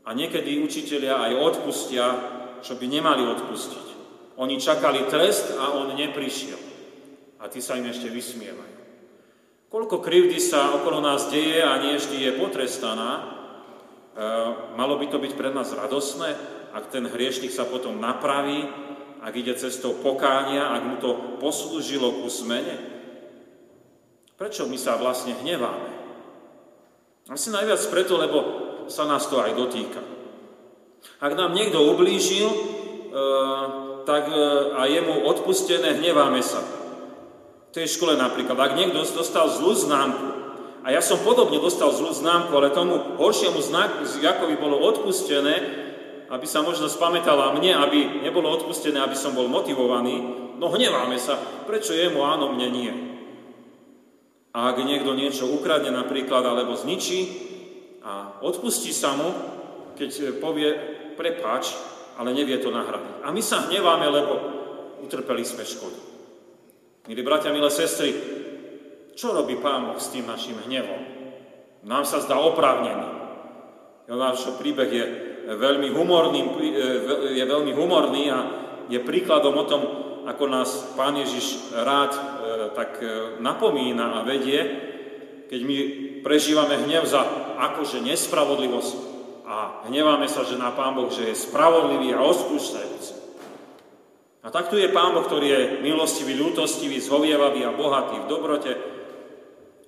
A 0.05 0.17
niekedy 0.17 0.61
učitelia 0.61 1.21
aj 1.21 1.33
odpustia, 1.37 2.07
čo 2.65 2.77
by 2.77 2.87
nemali 2.89 3.25
odpustiť. 3.29 3.87
Oni 4.39 4.57
čakali 4.57 5.05
trest 5.11 5.57
a 5.59 5.75
on 5.75 5.93
neprišiel. 5.93 6.61
A 7.39 7.47
tí 7.51 7.61
sa 7.61 7.77
im 7.77 7.87
ešte 7.87 8.11
vysmievajú. 8.11 8.77
Koľko 9.69 10.01
krivdy 10.01 10.41
sa 10.41 10.73
okolo 10.81 11.05
nás 11.05 11.29
deje 11.29 11.61
a 11.61 11.77
nie 11.77 12.01
vždy 12.01 12.25
je 12.25 12.33
potrestaná, 12.41 13.11
e, 13.21 13.23
malo 14.81 14.97
by 14.97 15.13
to 15.13 15.21
byť 15.21 15.33
pre 15.37 15.53
nás 15.53 15.77
radosné, 15.77 16.33
ak 16.73 16.89
ten 16.89 17.05
hriešnik 17.05 17.53
sa 17.53 17.69
potom 17.69 18.01
napraví, 18.01 18.65
ak 19.21 19.33
ide 19.37 19.53
cestou 19.61 19.93
pokánia, 19.93 20.73
ak 20.73 20.83
mu 20.89 20.97
to 20.97 21.11
poslúžilo 21.37 22.25
ku 22.25 22.33
zmene? 22.33 22.98
Prečo 24.39 24.71
my 24.71 24.79
sa 24.79 24.95
vlastne 24.95 25.35
hneváme? 25.35 25.91
Asi 27.27 27.51
najviac 27.51 27.83
preto, 27.91 28.15
lebo 28.15 28.39
sa 28.87 29.03
nás 29.05 29.27
to 29.27 29.43
aj 29.43 29.51
dotýka. 29.59 29.99
Ak 31.19 31.35
nám 31.35 31.59
niekto 31.59 31.83
ublížil, 31.91 32.47
e, 32.47 32.59
tak 34.07 34.31
e, 34.31 34.39
a 34.79 34.87
je 34.87 35.01
mu 35.03 35.27
odpustené, 35.27 35.99
hneváme 35.99 36.39
sa. 36.39 36.63
V 37.69 37.75
tej 37.75 37.91
škole 37.91 38.15
napríklad, 38.15 38.55
ak 38.55 38.79
niekto 38.79 39.03
dostal 39.03 39.51
zlú 39.51 39.75
známku, 39.75 40.39
a 40.87 40.95
ja 40.95 41.03
som 41.03 41.19
podobne 41.21 41.59
dostal 41.59 41.91
zlú 41.91 42.15
známku, 42.15 42.55
ale 42.55 42.71
tomu 42.71 43.19
horšiemu 43.19 43.59
znaku 43.59 44.07
Jakovi 44.23 44.55
bolo 44.55 44.79
odpustené, 44.79 45.85
aby 46.31 46.47
sa 46.47 46.63
možno 46.63 46.87
spamätala 46.87 47.59
mne, 47.59 47.75
aby 47.75 48.23
nebolo 48.23 48.55
odpustené, 48.55 49.03
aby 49.03 49.19
som 49.19 49.35
bol 49.35 49.51
motivovaný, 49.51 50.23
no 50.63 50.71
hneváme 50.71 51.19
sa, 51.19 51.35
prečo 51.67 51.91
jemu 51.91 52.23
áno, 52.23 52.55
mne 52.55 52.69
nie. 52.71 53.08
A 54.57 54.73
ak 54.73 54.81
niekto 54.81 55.13
niečo 55.13 55.51
ukradne 55.51 55.93
napríklad, 55.93 56.41
alebo 56.41 56.73
zničí 56.73 57.21
a 58.01 58.41
odpustí 58.41 58.97
sa 58.97 59.13
mu, 59.13 59.29
keď 59.99 60.41
povie 60.41 60.71
prepáč, 61.19 61.75
ale 62.19 62.35
nevie 62.35 62.59
to 62.59 62.73
nahradiť. 62.73 63.23
A 63.23 63.29
my 63.31 63.43
sa 63.45 63.69
hneváme, 63.69 64.07
lebo 64.09 64.33
utrpeli 65.05 65.45
sme 65.45 65.63
škodu. 65.63 66.01
Milí 67.07 67.23
bratia, 67.23 67.55
milé 67.55 67.71
sestry, 67.71 68.11
čo 69.19 69.35
robí 69.35 69.59
Pán 69.59 69.91
Boh 69.91 69.99
s 69.99 70.15
tým 70.15 70.31
našim 70.31 70.59
hnevom? 70.67 71.03
Nám 71.87 72.07
sa 72.07 72.23
zdá 72.23 72.39
oprávnený. 72.39 73.19
Náš 74.09 74.57
príbeh 74.57 74.89
je 74.89 75.05
veľmi 75.57 75.93
humorný, 75.93 76.41
e, 76.43 76.81
je 77.37 77.45
veľmi 77.45 77.73
humorný 77.77 78.29
a 78.33 78.39
je 78.89 78.99
príkladom 79.01 79.53
o 79.57 79.65
tom, 79.69 79.83
ako 80.29 80.45
nás 80.45 80.93
Pán 80.93 81.17
Ježiš 81.17 81.73
rád 81.73 82.13
e, 82.13 82.21
tak 82.77 83.01
e, 83.01 83.41
napomína 83.41 84.21
a 84.21 84.27
vedie, 84.29 84.61
keď 85.49 85.61
my 85.65 85.77
prežívame 86.21 86.77
hnev 86.85 87.09
za 87.09 87.25
akože 87.57 88.05
nespravodlivosť 88.05 88.97
a 89.49 89.89
hneváme 89.89 90.29
sa, 90.29 90.45
že 90.45 90.61
na 90.61 90.69
Pán 90.77 90.93
Boh, 90.93 91.09
že 91.09 91.33
je 91.33 91.43
spravodlivý 91.49 92.13
a 92.13 92.21
odpúšťajúci. 92.21 93.15
A 94.45 94.53
takto 94.53 94.77
je 94.77 94.93
Pán 94.93 95.17
Boh, 95.17 95.25
ktorý 95.25 95.49
je 95.49 95.63
milostivý, 95.81 96.37
ľútostivý, 96.37 97.01
zhovievavý 97.01 97.65
a 97.65 97.73
bohatý 97.73 98.21
v 98.21 98.29
dobrote. 98.29 98.73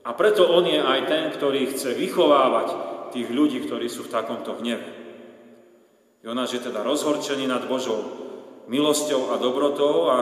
A 0.01 0.11
preto 0.17 0.49
On 0.49 0.65
je 0.65 0.81
aj 0.81 1.01
ten, 1.05 1.25
ktorý 1.37 1.77
chce 1.77 1.93
vychovávať 1.93 2.69
tých 3.13 3.29
ľudí, 3.29 3.61
ktorí 3.61 3.93
sú 3.93 4.09
v 4.09 4.13
takomto 4.17 4.57
hneve. 4.57 4.89
Jonáš 6.25 6.57
je 6.57 6.73
teda 6.73 6.81
rozhorčený 6.81 7.45
nad 7.45 7.69
Božou 7.69 8.20
milosťou 8.71 9.35
a 9.35 9.43
dobrotou 9.43 10.07
a 10.07 10.19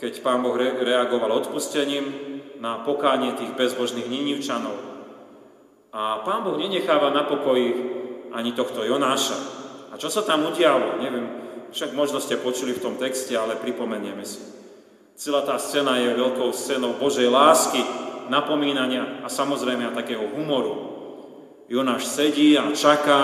keď 0.00 0.24
pán 0.24 0.40
Boh 0.40 0.56
reagoval 0.56 1.44
odpustením 1.44 2.08
na 2.56 2.80
pokánie 2.80 3.36
tých 3.36 3.52
bezbožných 3.52 4.08
Ninivčanov. 4.08 4.80
A 5.92 6.24
pán 6.24 6.40
Boh 6.40 6.56
nenecháva 6.56 7.12
na 7.12 7.28
pokoji 7.28 7.68
ani 8.32 8.56
tohto 8.56 8.80
Jonáša. 8.80 9.36
A 9.92 10.00
čo 10.00 10.08
sa 10.08 10.24
tam 10.24 10.48
udialo? 10.48 11.04
Neviem, 11.04 11.28
však 11.68 11.92
možno 11.92 12.16
ste 12.16 12.40
počuli 12.40 12.72
v 12.72 12.80
tom 12.80 12.94
texte, 12.96 13.36
ale 13.36 13.60
pripomenieme 13.60 14.24
si. 14.24 14.40
Celá 15.20 15.44
tá 15.44 15.60
scéna 15.60 16.00
je 16.00 16.16
veľkou 16.16 16.48
scénou 16.56 16.96
Božej 16.96 17.28
lásky, 17.28 17.84
napomínania 18.32 19.20
a 19.20 19.28
samozrejme 19.28 19.84
a 19.84 19.92
takého 19.92 20.32
humoru. 20.32 20.96
Jonáš 21.68 22.08
sedí 22.08 22.56
a 22.56 22.72
čaká, 22.72 23.22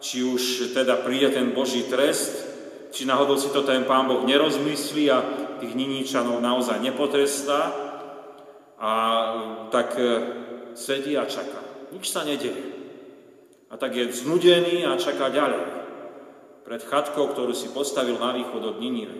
či 0.00 0.24
už 0.24 0.72
teda 0.72 1.04
príde 1.04 1.36
ten 1.36 1.52
Boží 1.52 1.84
trest, 1.84 2.55
či 2.96 3.04
náhodou 3.04 3.36
si 3.36 3.52
to 3.52 3.60
ten 3.60 3.84
Pán 3.84 4.08
Boh 4.08 4.24
nerozmyslí 4.24 5.04
a 5.12 5.18
tých 5.60 5.76
Niníčanov 5.76 6.40
naozaj 6.40 6.80
nepotrestá. 6.80 7.68
A 8.80 8.92
tak 9.68 10.00
e, 10.00 10.08
sedí 10.72 11.12
a 11.12 11.28
čaká. 11.28 11.60
Nič 11.92 12.08
sa 12.08 12.24
nedeje. 12.24 12.72
A 13.68 13.76
tak 13.76 13.92
je 13.92 14.08
znudený 14.08 14.88
a 14.88 14.96
čaká 14.96 15.28
ďalej. 15.28 15.60
Pred 16.64 16.82
chatkou, 16.88 17.36
ktorú 17.36 17.52
si 17.52 17.68
postavil 17.68 18.16
na 18.16 18.32
východ 18.32 18.64
od 18.64 18.76
Ninive. 18.80 19.16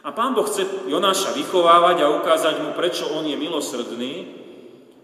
A 0.00 0.16
Pán 0.16 0.32
Boh 0.32 0.48
chce 0.48 0.88
Jonáša 0.88 1.36
vychovávať 1.36 2.00
a 2.00 2.12
ukázať 2.16 2.64
mu, 2.64 2.72
prečo 2.72 3.12
on 3.12 3.28
je 3.28 3.36
milosrdný 3.36 4.12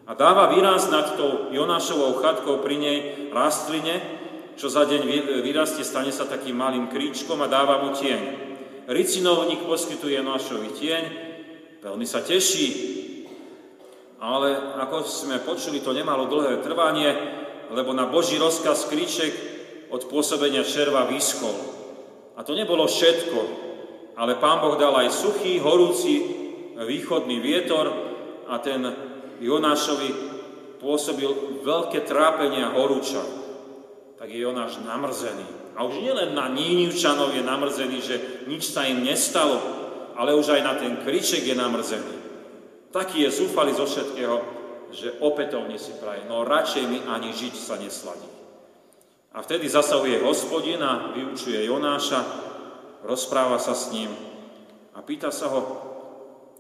a 0.09 0.17
dáva 0.17 0.49
výraz 0.49 0.89
nad 0.89 1.13
tou 1.13 1.53
Jonášovou 1.53 2.25
chatkou 2.25 2.65
pri 2.65 2.77
nej 2.81 2.99
rastline, 3.37 4.22
čo 4.57 4.69
za 4.69 4.85
deň 4.85 5.03
vyrastie, 5.41 5.85
stane 5.85 6.13
sa 6.13 6.29
takým 6.29 6.57
malým 6.57 6.89
kríčkom 6.93 7.41
a 7.41 7.51
dáva 7.51 7.83
mu 7.83 7.97
tieň. 7.97 8.21
Ricinovník 8.87 9.65
poskytuje 9.65 10.19
Jonášovi 10.19 10.71
tieň, 10.75 11.05
veľmi 11.83 12.07
sa 12.07 12.21
teší, 12.21 12.69
ale 14.23 14.55
ako 14.79 15.03
sme 15.03 15.43
počuli, 15.43 15.83
to 15.83 15.91
nemalo 15.91 16.31
dlhé 16.31 16.63
trvanie, 16.63 17.11
lebo 17.75 17.91
na 17.91 18.07
Boží 18.07 18.39
rozkaz 18.39 18.87
kríček 18.87 19.35
od 19.91 20.07
pôsobenia 20.07 20.63
červa 20.63 21.11
vyschol. 21.11 21.55
A 22.39 22.47
to 22.47 22.55
nebolo 22.55 22.87
všetko, 22.87 23.41
ale 24.15 24.39
Pán 24.39 24.63
Boh 24.63 24.79
dal 24.79 24.95
aj 24.95 25.11
suchý, 25.11 25.59
horúci 25.59 26.23
východný 26.79 27.43
vietor 27.43 27.91
a 28.47 28.59
ten 28.63 28.83
Jonášovi 29.43 30.11
pôsobil 30.79 31.63
veľké 31.63 32.07
trápenie 32.07 32.63
a 32.63 32.75
horúča. 32.75 33.42
Tak 34.23 34.31
je 34.31 34.39
Jonáš 34.39 34.79
namrzený. 34.87 35.75
A 35.75 35.83
už 35.83 35.99
nielen 35.99 36.39
na 36.39 36.47
Nínivčanov 36.47 37.35
je 37.35 37.43
namrzený, 37.43 37.99
že 37.99 38.47
nič 38.47 38.71
sa 38.71 38.87
im 38.87 39.03
nestalo, 39.03 39.59
ale 40.15 40.31
už 40.39 40.55
aj 40.55 40.63
na 40.63 40.79
ten 40.79 40.95
kriček 41.03 41.43
je 41.43 41.59
namrzený. 41.59 42.15
Taký 42.95 43.27
je 43.27 43.35
zúfalý 43.35 43.75
zo 43.75 43.83
všetkého, 43.83 44.39
že 44.95 45.19
opätovne 45.19 45.75
si 45.75 45.99
praje, 45.99 46.23
no 46.31 46.47
radšej 46.47 46.85
mi 46.87 47.03
ani 47.03 47.35
žiť 47.35 47.55
sa 47.59 47.75
nesladí. 47.83 48.31
A 49.35 49.43
vtedy 49.43 49.67
zasahuje 49.67 50.23
hospodin 50.23 50.79
a 50.87 51.11
vyučuje 51.19 51.59
Jonáša, 51.67 52.23
rozpráva 53.03 53.59
sa 53.59 53.75
s 53.75 53.91
ním 53.91 54.15
a 54.95 55.03
pýta 55.03 55.35
sa 55.35 55.51
ho, 55.51 55.61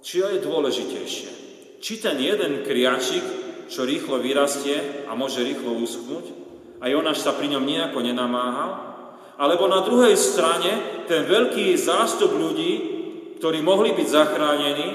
či 0.02 0.18
je 0.18 0.42
dôležitejšie. 0.42 1.30
Či 1.78 1.92
ten 2.02 2.18
jeden 2.18 2.66
kriačik, 2.66 3.22
čo 3.70 3.86
rýchlo 3.86 4.18
vyrastie 4.18 5.06
a 5.06 5.14
môže 5.14 5.46
rýchlo 5.46 5.78
uschnúť, 5.78 6.41
a 6.82 6.90
Jonáš 6.90 7.22
sa 7.22 7.30
pri 7.30 7.46
ňom 7.54 7.62
nejako 7.62 8.02
nenamáhal, 8.02 8.70
alebo 9.38 9.70
na 9.70 9.86
druhej 9.86 10.18
strane 10.18 11.06
ten 11.06 11.22
veľký 11.22 11.78
zástup 11.78 12.34
ľudí, 12.34 12.72
ktorí 13.38 13.62
mohli 13.62 13.94
byť 13.94 14.06
zachránení, 14.10 14.88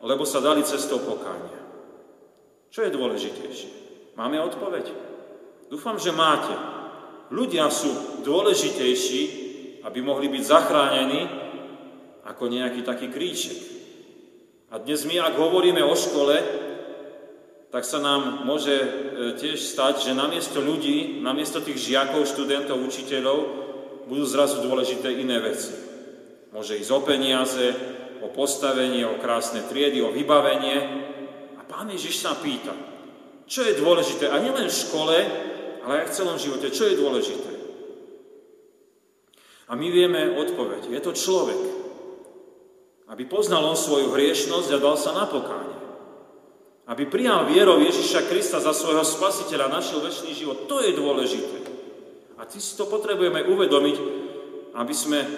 lebo 0.00 0.24
sa 0.24 0.40
dali 0.40 0.64
cestou 0.64 1.04
pokánia. 1.04 1.60
Čo 2.72 2.88
je 2.88 2.96
dôležitejšie? 2.96 3.70
Máme 4.16 4.40
odpoveď? 4.40 4.88
Dúfam, 5.68 6.00
že 6.00 6.16
máte. 6.16 6.52
Ľudia 7.28 7.68
sú 7.68 8.22
dôležitejší, 8.24 9.22
aby 9.84 9.98
mohli 10.00 10.32
byť 10.32 10.42
zachránení, 10.42 11.20
ako 12.24 12.44
nejaký 12.48 12.80
taký 12.82 13.12
kríček. 13.12 13.58
A 14.72 14.82
dnes 14.82 15.06
my, 15.06 15.22
ak 15.22 15.38
hovoríme 15.38 15.78
o 15.84 15.94
škole, 15.94 16.34
tak 17.74 17.82
sa 17.82 17.98
nám 17.98 18.46
môže 18.46 18.74
e, 18.78 18.88
tiež 19.34 19.58
stať, 19.58 20.10
že 20.10 20.18
namiesto 20.18 20.62
ľudí, 20.62 21.18
namiesto 21.18 21.58
tých 21.58 21.82
žiakov, 21.82 22.24
študentov, 22.24 22.78
učiteľov, 22.78 23.38
budú 24.06 24.24
zrazu 24.24 24.62
dôležité 24.62 25.10
iné 25.10 25.42
veci. 25.42 25.74
Môže 26.54 26.78
ísť 26.78 26.90
o 26.94 27.00
peniaze, 27.02 27.66
o 28.22 28.30
postavenie, 28.30 29.02
o 29.04 29.18
krásne 29.18 29.66
triedy, 29.66 30.00
o 30.00 30.14
vybavenie. 30.14 30.78
A 31.58 31.62
pán 31.66 31.90
Ježiš 31.90 32.22
sa 32.22 32.38
pýta, 32.38 32.72
čo 33.50 33.66
je 33.66 33.76
dôležité, 33.76 34.30
a 34.30 34.40
nielen 34.40 34.70
v 34.70 34.80
škole, 34.86 35.16
ale 35.84 36.02
aj 36.02 36.06
v 36.10 36.16
celom 36.16 36.38
živote, 36.38 36.72
čo 36.72 36.86
je 36.86 36.98
dôležité. 36.98 37.52
A 39.66 39.74
my 39.74 39.86
vieme 39.90 40.38
odpoveď. 40.38 40.94
Je 40.94 41.00
to 41.02 41.12
človek, 41.12 41.58
aby 43.10 43.22
poznal 43.26 43.66
on 43.66 43.78
svoju 43.78 44.14
hriešnosť 44.14 44.70
a 44.74 44.82
dal 44.82 44.94
sa 44.94 45.14
na 45.14 45.26
pokánie. 45.26 45.75
Aby 46.86 47.10
prijal 47.10 47.50
vierou 47.50 47.82
Ježiša 47.82 48.30
Krista 48.30 48.62
za 48.62 48.70
svojho 48.70 49.02
spasiteľa, 49.02 49.74
našiel 49.74 50.06
väčší 50.06 50.30
život. 50.38 50.70
To 50.70 50.78
je 50.78 50.94
dôležité. 50.94 51.58
A 52.38 52.46
ty 52.46 52.62
si 52.62 52.78
to 52.78 52.86
potrebujeme 52.86 53.42
uvedomiť, 53.42 53.96
aby 54.78 54.94
sme 54.94 55.18
e, 55.18 55.28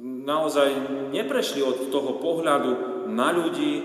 naozaj 0.00 0.68
neprešli 1.12 1.60
od 1.60 1.92
toho 1.92 2.16
pohľadu 2.16 3.04
na 3.12 3.36
ľudí, 3.36 3.84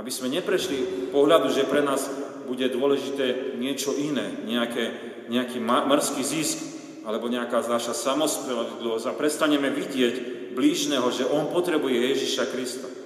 aby 0.00 0.08
sme 0.08 0.32
neprešli 0.32 1.12
pohľadu, 1.12 1.52
že 1.52 1.68
pre 1.68 1.84
nás 1.84 2.08
bude 2.48 2.64
dôležité 2.72 3.58
niečo 3.60 3.92
iné, 4.00 4.32
nejaké, 4.48 4.84
nejaký 5.28 5.60
mrský 5.60 6.22
zisk, 6.24 6.58
alebo 7.04 7.28
nejaká 7.28 7.64
naša 7.68 7.96
samospravodlivosť 7.96 9.06
a 9.08 9.16
prestaneme 9.16 9.72
vidieť 9.72 10.14
blížneho, 10.52 11.08
že 11.12 11.28
on 11.28 11.48
potrebuje 11.52 12.16
Ježiša 12.16 12.44
Krista. 12.52 12.97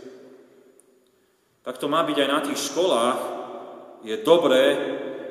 Tak 1.62 1.78
to 1.78 1.86
má 1.86 2.02
byť 2.02 2.16
aj 2.18 2.28
na 2.28 2.40
tých 2.42 2.60
školách. 2.70 3.18
Je 4.02 4.18
dobré, 4.22 4.62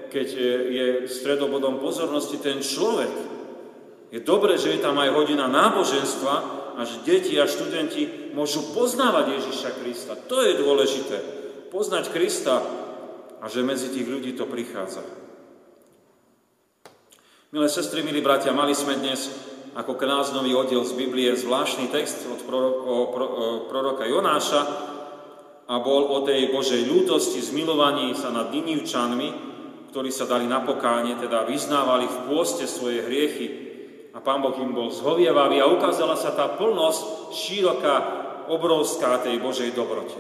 keď 0.08 0.28
je 0.72 0.86
stredobodom 1.12 1.84
pozornosti 1.84 2.39
ten 2.39 2.63
človek. 2.63 3.12
Je 4.12 4.20
dobré, 4.24 4.56
že 4.56 4.76
je 4.76 4.84
tam 4.84 4.96
aj 5.00 5.12
hodina 5.12 5.48
náboženstva, 5.52 6.62
a 6.72 6.88
že 6.88 7.04
deti 7.04 7.36
a 7.36 7.48
študenti 7.48 8.32
môžu 8.32 8.72
poznávať 8.72 9.38
Ježiša 9.38 9.70
Krista. 9.84 10.13
To 10.15 10.39
je 10.39 10.56
dôležité. 10.56 11.17
Poznať 11.67 12.12
Krista 12.15 12.63
a 13.44 13.46
že 13.52 13.62
medzi 13.62 13.91
tých 13.91 14.08
ľudí 14.08 14.32
to 14.34 14.48
prichádza. 14.48 15.04
Milé 17.52 17.67
sestry, 17.67 18.00
milí 18.02 18.24
bratia, 18.24 18.56
mali 18.56 18.72
sme 18.72 18.96
dnes 18.96 19.28
ako 19.76 20.00
knáznový 20.00 20.56
oddiel 20.56 20.84
z 20.88 20.96
Biblie 20.96 21.32
zvláštny 21.36 21.91
text 21.91 22.24
od 22.28 22.39
proroka 23.67 24.08
Jonáša 24.08 24.90
a 25.67 25.76
bol 25.82 26.10
o 26.13 26.24
tej 26.26 26.50
Božej 26.50 26.88
ľútosti, 26.88 27.41
zmilovaní 27.41 28.13
sa 28.17 28.34
nad 28.34 28.50
Ninivčanmi, 28.50 29.52
ktorí 29.91 30.08
sa 30.08 30.24
dali 30.24 30.47
na 30.47 30.63
pokánie, 30.63 31.19
teda 31.19 31.43
vyznávali 31.43 32.08
v 32.08 32.17
pôste 32.32 32.63
svoje 32.63 33.04
hriechy 33.04 33.47
a 34.15 34.24
Pán 34.24 34.39
Boh 34.39 34.56
im 34.56 34.71
bol 34.71 34.88
zhovievavý 34.91 35.60
a 35.60 35.71
ukázala 35.71 36.15
sa 36.15 36.32
tá 36.32 36.47
plnosť 36.56 37.36
široká, 37.36 37.95
obrovská 38.52 39.19
tej 39.24 39.39
Božej 39.39 39.71
dobroty. 39.71 40.15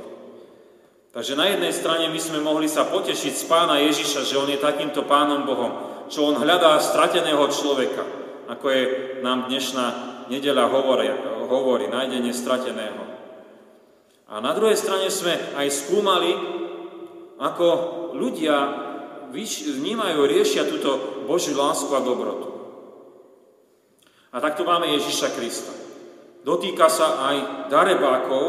Takže 1.11 1.35
na 1.35 1.51
jednej 1.51 1.75
strane 1.75 2.07
my 2.07 2.19
sme 2.19 2.39
mohli 2.39 2.71
sa 2.71 2.87
potešiť 2.87 3.33
z 3.35 3.43
Pána 3.51 3.83
Ježiša, 3.83 4.23
že 4.23 4.39
On 4.39 4.47
je 4.47 4.55
takýmto 4.55 5.03
Pánom 5.03 5.43
Bohom, 5.43 5.71
čo 6.07 6.23
On 6.23 6.39
hľadá 6.39 6.79
strateného 6.79 7.43
človeka, 7.51 8.03
ako 8.47 8.65
je 8.71 8.83
nám 9.19 9.51
dnešná 9.51 9.85
nedela 10.31 10.71
hovorí, 10.71 11.11
hovorí 11.51 11.91
nájdenie 11.91 12.31
strateného. 12.31 13.20
A 14.31 14.39
na 14.39 14.55
druhej 14.55 14.79
strane 14.79 15.11
sme 15.11 15.35
aj 15.59 15.67
skúmali, 15.67 16.31
ako 17.35 17.67
ľudia 18.15 18.55
vnímajú, 19.35 20.23
riešia 20.23 20.71
túto 20.71 21.23
Božiu 21.27 21.59
lásku 21.59 21.91
a 21.91 21.99
dobrotu. 21.99 22.47
A 24.31 24.39
takto 24.39 24.63
máme 24.63 24.87
Ježiša 24.87 25.35
Krista. 25.35 25.75
Dotýka 26.47 26.87
sa 26.87 27.27
aj 27.27 27.37
darebákov 27.67 28.45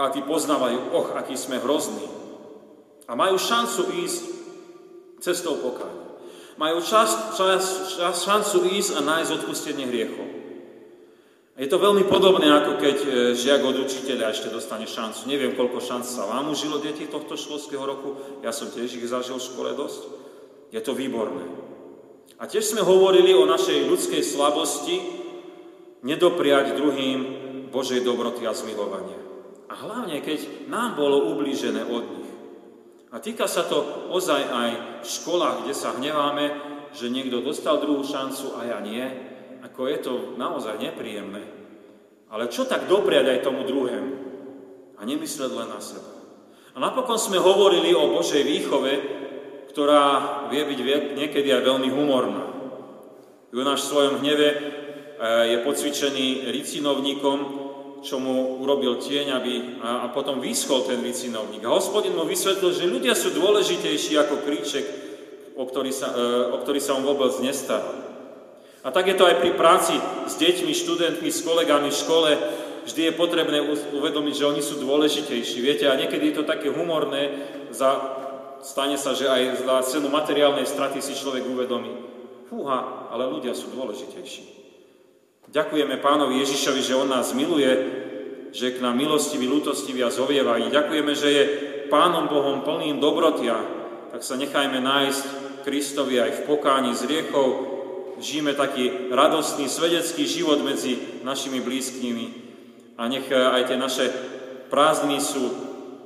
a 0.00 0.08
tí 0.08 0.24
poznávajú, 0.24 0.96
och, 0.96 1.12
aký 1.12 1.36
sme 1.36 1.60
hrozní. 1.60 2.08
A 3.04 3.12
majú 3.12 3.36
šancu 3.36 3.92
ísť 4.00 4.22
cestou 5.20 5.60
pokáňa. 5.60 6.16
Majú 6.56 6.80
čas, 6.80 7.36
čas, 7.36 7.94
čas, 8.00 8.16
šancu 8.24 8.64
ísť 8.64 8.96
a 8.96 9.00
nájsť 9.04 9.30
odpustenie 9.44 9.84
hriechov. 9.84 10.41
Je 11.52 11.68
to 11.68 11.76
veľmi 11.76 12.08
podobné, 12.08 12.48
ako 12.48 12.80
keď 12.80 12.96
e, 13.04 13.08
žiak 13.36 13.60
od 13.60 13.84
učiteľa 13.84 14.32
ešte 14.32 14.48
dostane 14.48 14.88
šancu. 14.88 15.28
Neviem, 15.28 15.52
koľko 15.52 15.84
šanc 15.84 16.08
sa 16.08 16.24
vám 16.24 16.48
užilo 16.48 16.80
deti 16.80 17.04
tohto 17.04 17.36
školského 17.36 17.84
roku. 17.84 18.40
Ja 18.40 18.56
som 18.56 18.72
tiež 18.72 18.96
ich 18.96 19.04
zažil 19.04 19.36
v 19.36 19.48
škole 19.52 19.70
dosť. 19.76 20.00
Je 20.72 20.80
to 20.80 20.96
výborné. 20.96 21.44
A 22.40 22.48
tiež 22.48 22.72
sme 22.72 22.80
hovorili 22.80 23.36
o 23.36 23.44
našej 23.44 23.84
ľudskej 23.84 24.24
slabosti 24.24 24.96
nedopriať 26.00 26.72
druhým 26.80 27.18
Božej 27.68 28.00
dobroty 28.00 28.48
a 28.48 28.56
zmilovania. 28.56 29.20
A 29.68 29.76
hlavne, 29.76 30.24
keď 30.24 30.68
nám 30.72 30.96
bolo 30.96 31.36
ublížené 31.36 31.84
od 31.84 32.04
nich. 32.16 32.32
A 33.12 33.20
týka 33.20 33.44
sa 33.44 33.68
to 33.68 34.08
ozaj 34.08 34.40
aj 34.40 34.70
v 35.04 35.08
školách, 35.08 35.56
kde 35.68 35.74
sa 35.76 35.92
hneváme, 36.00 36.44
že 36.96 37.12
niekto 37.12 37.44
dostal 37.44 37.76
druhú 37.76 38.00
šancu 38.04 38.56
a 38.56 38.64
ja 38.72 38.78
nie. 38.80 39.04
Ako 39.62 39.86
je 39.86 39.98
to 40.02 40.12
naozaj 40.34 40.74
nepríjemné. 40.82 41.46
Ale 42.32 42.50
čo 42.50 42.66
tak 42.66 42.90
dopriať 42.90 43.38
aj 43.38 43.44
tomu 43.46 43.62
druhému? 43.62 44.12
A 44.98 45.06
nemysleť 45.06 45.50
len 45.54 45.68
na 45.70 45.78
seba. 45.78 46.10
A 46.72 46.80
napokon 46.80 47.20
sme 47.20 47.38
hovorili 47.38 47.92
o 47.94 48.16
Božej 48.16 48.42
výchove, 48.42 48.92
ktorá 49.70 50.04
vie 50.48 50.64
byť 50.64 50.78
niekedy 51.14 51.48
aj 51.52 51.62
veľmi 51.62 51.88
humorná. 51.92 52.44
Jonáš 53.52 53.84
v 53.84 53.90
svojom 53.92 54.14
hneve 54.24 54.48
e, 54.48 54.56
je 55.52 55.58
pocvičený 55.60 56.26
ricinovníkom, 56.48 57.38
čo 58.00 58.16
mu 58.16 58.64
urobil 58.64 58.96
tieň, 58.96 59.26
aby, 59.36 59.52
a, 59.84 60.04
a 60.04 60.06
potom 60.08 60.40
vyschol 60.40 60.88
ten 60.88 61.04
ricinovník. 61.04 61.60
A 61.68 61.76
hospodin 61.76 62.16
mu 62.16 62.24
vysvetlil, 62.24 62.72
že 62.72 62.88
ľudia 62.88 63.12
sú 63.12 63.30
dôležitejší 63.36 64.16
ako 64.16 64.42
kríček, 64.42 64.86
o 65.54 65.68
ktorý 65.68 65.92
sa, 65.92 66.16
e, 66.16 66.50
o 66.50 66.56
ktorý 66.64 66.80
sa 66.80 66.96
on 66.96 67.04
vôbec 67.04 67.36
nestará. 67.44 68.01
A 68.82 68.90
tak 68.90 69.06
je 69.06 69.14
to 69.14 69.26
aj 69.30 69.38
pri 69.38 69.54
práci 69.54 69.94
s 70.26 70.34
deťmi, 70.36 70.74
študentmi, 70.74 71.30
s 71.30 71.46
kolegami 71.46 71.88
v 71.90 72.00
škole. 72.02 72.30
Vždy 72.82 73.10
je 73.10 73.18
potrebné 73.18 73.62
uvedomiť, 73.94 74.34
že 74.34 74.48
oni 74.50 74.62
sú 74.62 74.82
dôležitejší. 74.82 75.62
Viete, 75.62 75.86
a 75.86 75.94
niekedy 75.94 76.34
je 76.34 76.42
to 76.42 76.50
také 76.50 76.66
humorné 76.66 77.30
za 77.70 78.18
stane 78.62 78.98
sa, 78.98 79.14
že 79.14 79.30
aj 79.30 79.62
za 79.62 79.76
cenu 79.86 80.10
materiálnej 80.10 80.66
straty 80.66 80.98
si 80.98 81.14
človek 81.14 81.46
uvedomí, 81.46 81.94
fúha, 82.50 83.10
ale 83.10 83.30
ľudia 83.30 83.54
sú 83.54 83.70
dôležitejší. 83.70 84.62
Ďakujeme 85.50 86.02
pánovi 86.02 86.42
Ježišovi, 86.42 86.80
že 86.82 86.98
on 86.98 87.10
nás 87.10 87.34
miluje 87.34 88.02
že 88.52 88.76
k 88.76 88.84
nám 88.84 89.00
milostivý, 89.00 89.48
lutostivý 89.48 90.04
a 90.04 90.12
zovievavý. 90.12 90.68
Ďakujeme, 90.68 91.12
že 91.16 91.28
je 91.32 91.44
Pánom 91.88 92.28
Bohom 92.28 92.60
plným 92.60 93.00
dobrotia, 93.00 93.56
tak 94.12 94.20
sa 94.20 94.36
nechajme 94.36 94.76
nájsť 94.76 95.24
Kristovi 95.64 96.20
aj 96.20 96.30
v 96.36 96.44
pokáni 96.44 96.92
z 96.92 97.08
riechov. 97.08 97.71
Žijeme 98.22 98.54
taký 98.54 99.10
radostný, 99.10 99.66
svedecký 99.66 100.30
život 100.30 100.62
medzi 100.62 101.20
našimi 101.26 101.58
blízkými 101.58 102.26
a 102.94 103.10
nech 103.10 103.26
aj 103.26 103.66
tie 103.66 103.74
naše 103.74 104.06
prázdniny 104.70 105.18
sú 105.18 105.44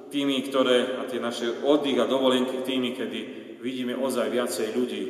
tými, 0.09 0.41
ktoré, 0.49 0.97
a 0.97 1.05
tie 1.05 1.21
naše 1.21 1.61
oddych 1.61 2.01
a 2.01 2.09
dovolenky 2.09 2.65
tými, 2.65 2.97
kedy 2.97 3.21
vidíme 3.61 3.93
ozaj 3.93 4.33
viacej 4.33 4.73
ľudí 4.73 5.05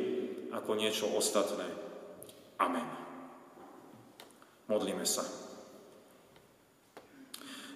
ako 0.51 0.75
niečo 0.75 1.07
ostatné. 1.15 1.63
Amen. 2.59 2.83
Modlíme 4.67 5.07
sa. 5.07 5.23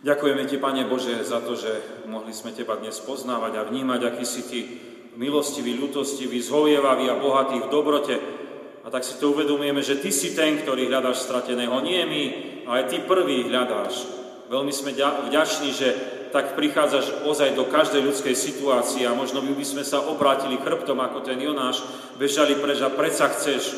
Ďakujeme 0.01 0.49
Ti, 0.49 0.57
Pane 0.57 0.83
Bože, 0.89 1.21
za 1.21 1.45
to, 1.45 1.53
že 1.53 2.03
mohli 2.09 2.33
sme 2.33 2.51
Teba 2.51 2.75
dnes 2.75 2.97
poznávať 2.99 3.61
a 3.61 3.67
vnímať, 3.69 4.01
aký 4.01 4.25
si 4.25 4.41
Ty 4.43 4.61
milostivý, 5.15 5.77
ľutostivý, 5.77 6.41
zhovievavý 6.41 7.05
a 7.11 7.19
bohatý 7.21 7.61
v 7.61 7.71
dobrote. 7.71 8.15
A 8.81 8.89
tak 8.89 9.05
si 9.05 9.17
to 9.21 9.31
uvedomujeme, 9.31 9.81
že 9.85 10.01
Ty 10.01 10.09
si 10.09 10.33
ten, 10.33 10.57
ktorý 10.57 10.89
hľadáš 10.89 11.25
strateného. 11.25 11.77
Nie 11.85 12.05
my, 12.09 12.23
ale 12.65 12.89
Ty 12.89 13.05
prvý 13.05 13.45
hľadáš. 13.45 14.09
Veľmi 14.49 14.73
sme 14.73 14.91
vďační, 14.97 15.69
že 15.71 15.89
tak 16.31 16.55
prichádzaš 16.55 17.27
ozaj 17.27 17.53
do 17.53 17.67
každej 17.67 18.07
ľudskej 18.07 18.35
situácie 18.35 19.03
a 19.03 19.15
možno 19.15 19.43
by 19.43 19.65
sme 19.67 19.83
sa 19.83 19.99
obrátili 19.99 20.57
chrbtom 20.59 20.97
ako 20.97 21.27
ten 21.27 21.37
Jonáš, 21.37 21.83
bežali 22.15 22.55
preč 22.55 22.79
a 22.79 22.89
predsa 22.89 23.27
chceš, 23.35 23.75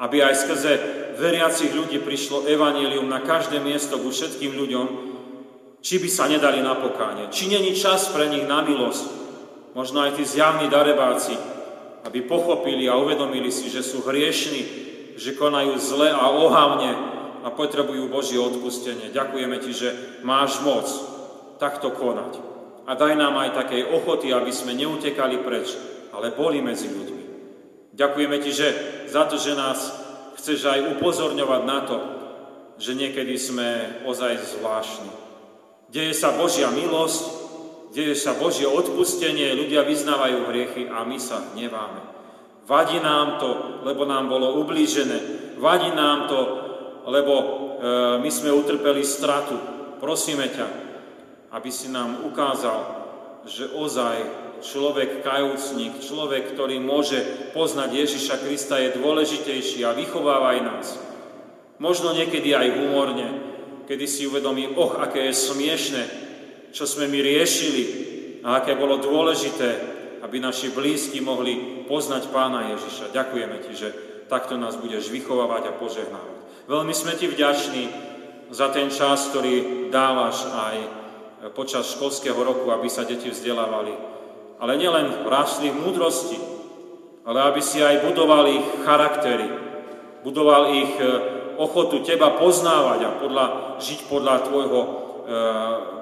aby 0.00 0.24
aj 0.24 0.34
skrze 0.48 0.72
veriacich 1.20 1.72
ľudí 1.76 2.00
prišlo 2.00 2.48
evanílium 2.48 3.04
na 3.04 3.20
každé 3.20 3.60
miesto 3.60 4.00
ku 4.00 4.08
všetkým 4.08 4.56
ľuďom, 4.56 4.86
či 5.84 6.00
by 6.00 6.08
sa 6.08 6.26
nedali 6.26 6.64
na 6.64 6.74
pokánie, 6.74 7.30
či 7.30 7.52
není 7.52 7.76
čas 7.76 8.10
pre 8.10 8.26
nich 8.32 8.48
na 8.48 8.64
milosť, 8.64 9.06
možno 9.76 10.02
aj 10.02 10.18
tí 10.18 10.24
zjavní 10.24 10.72
darebáci, 10.72 11.36
aby 12.06 12.22
pochopili 12.26 12.86
a 12.86 12.98
uvedomili 12.98 13.50
si, 13.50 13.66
že 13.70 13.82
sú 13.82 14.06
hriešni, 14.06 14.62
že 15.18 15.34
konajú 15.34 15.74
zle 15.78 16.14
a 16.14 16.30
ohavne 16.30 16.92
a 17.42 17.48
potrebujú 17.50 18.06
Božie 18.06 18.38
odpustenie. 18.38 19.10
Ďakujeme 19.10 19.56
Ti, 19.58 19.72
že 19.74 19.88
máš 20.22 20.62
moc 20.62 20.86
takto 21.58 21.90
konať. 21.90 22.38
A 22.88 22.94
daj 22.94 23.14
nám 23.18 23.36
aj 23.36 23.58
takej 23.66 23.90
ochoty, 23.92 24.32
aby 24.32 24.54
sme 24.54 24.78
neutekali 24.78 25.42
preč, 25.42 25.74
ale 26.14 26.32
boli 26.32 26.62
medzi 26.62 26.88
ľuďmi. 26.88 27.24
Ďakujeme 27.98 28.36
Ti, 28.40 28.50
že 28.54 28.68
za 29.10 29.26
to, 29.26 29.36
že 29.36 29.58
nás 29.58 29.78
chceš 30.38 30.70
aj 30.70 30.98
upozorňovať 30.98 31.62
na 31.66 31.78
to, 31.82 31.96
že 32.78 32.94
niekedy 32.94 33.34
sme 33.34 34.00
ozaj 34.06 34.38
zvláštni 34.38 35.28
Deje 35.88 36.12
sa 36.12 36.36
Božia 36.36 36.68
milosť, 36.68 37.47
deje 37.92 38.14
sa 38.16 38.36
Božie 38.36 38.68
odpustenie, 38.68 39.56
ľudia 39.56 39.84
vyznávajú 39.84 40.48
hriechy 40.48 40.82
a 40.88 41.04
my 41.04 41.18
sa 41.20 41.52
hneváme. 41.52 42.00
Vadí 42.68 43.00
nám 43.00 43.40
to, 43.40 43.80
lebo 43.88 44.04
nám 44.04 44.28
bolo 44.28 44.60
ublížené. 44.60 45.18
Vadí 45.56 45.88
nám 45.88 46.28
to, 46.28 46.40
lebo 47.08 47.34
e, 47.34 47.44
my 48.20 48.28
sme 48.28 48.52
utrpeli 48.52 49.00
stratu. 49.00 49.56
Prosíme 49.96 50.52
ťa, 50.52 50.68
aby 51.56 51.70
si 51.72 51.88
nám 51.88 52.28
ukázal, 52.28 52.78
že 53.48 53.72
ozaj 53.72 54.16
človek 54.60 55.24
kajúcnik, 55.24 55.96
človek, 56.04 56.52
ktorý 56.52 56.76
môže 56.76 57.50
poznať 57.56 58.04
Ježiša 58.04 58.36
Krista, 58.44 58.76
je 58.76 59.00
dôležitejší 59.00 59.88
a 59.88 59.96
vychovávaj 59.96 60.58
nás. 60.60 61.00
Možno 61.80 62.12
niekedy 62.12 62.52
aj 62.52 62.68
humorne, 62.74 63.28
kedy 63.88 64.04
si 64.04 64.28
uvedomí, 64.28 64.76
oh, 64.76 64.98
aké 65.00 65.30
je 65.30 65.34
smiešne, 65.40 66.27
čo 66.72 66.84
sme 66.84 67.08
my 67.08 67.18
riešili 67.20 67.84
a 68.44 68.62
aké 68.62 68.76
bolo 68.78 69.00
dôležité, 69.00 69.96
aby 70.22 70.42
naši 70.42 70.74
blízki 70.74 71.22
mohli 71.22 71.84
poznať 71.86 72.28
Pána 72.34 72.74
Ježiša. 72.74 73.14
Ďakujeme 73.14 73.56
Ti, 73.64 73.72
že 73.74 73.88
takto 74.26 74.58
nás 74.60 74.76
budeš 74.76 75.08
vychovávať 75.08 75.72
a 75.72 75.76
požehnávať. 75.78 76.36
Veľmi 76.68 76.92
sme 76.92 77.16
Ti 77.16 77.26
vďační 77.30 77.84
za 78.52 78.68
ten 78.72 78.92
čas, 78.92 79.28
ktorý 79.32 79.88
dávaš 79.88 80.44
aj 80.48 80.76
počas 81.54 81.94
školského 81.94 82.36
roku, 82.36 82.68
aby 82.74 82.90
sa 82.90 83.06
deti 83.06 83.30
vzdelávali. 83.30 83.94
Ale 84.58 84.74
nielen 84.74 85.22
rástli 85.28 85.70
v 85.70 85.80
múdrosti, 85.86 86.38
ale 87.22 87.46
aby 87.46 87.62
si 87.62 87.78
aj 87.78 88.02
budoval 88.10 88.50
ich 88.50 88.66
charaktery, 88.82 89.46
budoval 90.26 90.74
ich 90.74 90.98
ochotu 91.58 92.02
teba 92.02 92.34
poznávať 92.38 93.00
a 93.06 93.10
podľa, 93.22 93.46
žiť 93.78 94.00
podľa 94.10 94.34
tvojho, 94.50 94.80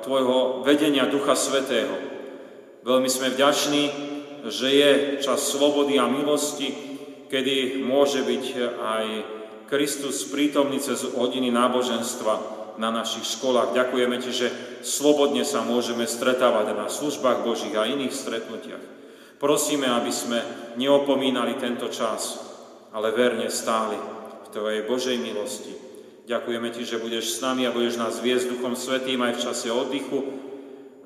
tvojho 0.06 0.62
vedenia 0.62 1.10
Ducha 1.10 1.34
Svetého. 1.34 1.94
Veľmi 2.86 3.10
sme 3.10 3.34
vďační, 3.34 3.84
že 4.46 4.68
je 4.70 4.90
čas 5.18 5.42
slobody 5.42 5.98
a 5.98 6.06
milosti, 6.06 6.70
kedy 7.26 7.82
môže 7.82 8.22
byť 8.22 8.44
aj 8.78 9.04
Kristus 9.66 10.22
prítomný 10.30 10.78
cez 10.78 11.02
hodiny 11.02 11.50
náboženstva 11.50 12.34
na 12.78 12.94
našich 12.94 13.26
školách. 13.26 13.74
Ďakujeme 13.74 14.16
Ti, 14.22 14.30
že 14.30 14.48
slobodne 14.86 15.42
sa 15.42 15.66
môžeme 15.66 16.06
stretávať 16.06 16.78
na 16.78 16.86
službách 16.86 17.42
Božích 17.42 17.74
a 17.74 17.90
iných 17.90 18.14
stretnutiach. 18.14 18.84
Prosíme, 19.42 19.90
aby 19.90 20.14
sme 20.14 20.38
neopomínali 20.78 21.58
tento 21.58 21.90
čas, 21.90 22.38
ale 22.94 23.10
verne 23.10 23.50
stáli 23.50 23.98
Tvojej 24.54 24.86
Božej 24.86 25.18
milosti. 25.18 25.86
Ďakujeme 26.26 26.74
Ti, 26.74 26.82
že 26.82 26.98
budeš 26.98 27.38
s 27.38 27.42
nami 27.42 27.70
a 27.70 27.74
budeš 27.74 28.02
nás 28.02 28.18
viesť 28.18 28.50
Duchom 28.50 28.74
Svetým 28.74 29.22
aj 29.22 29.38
v 29.38 29.42
čase 29.46 29.70
oddychu, 29.70 30.18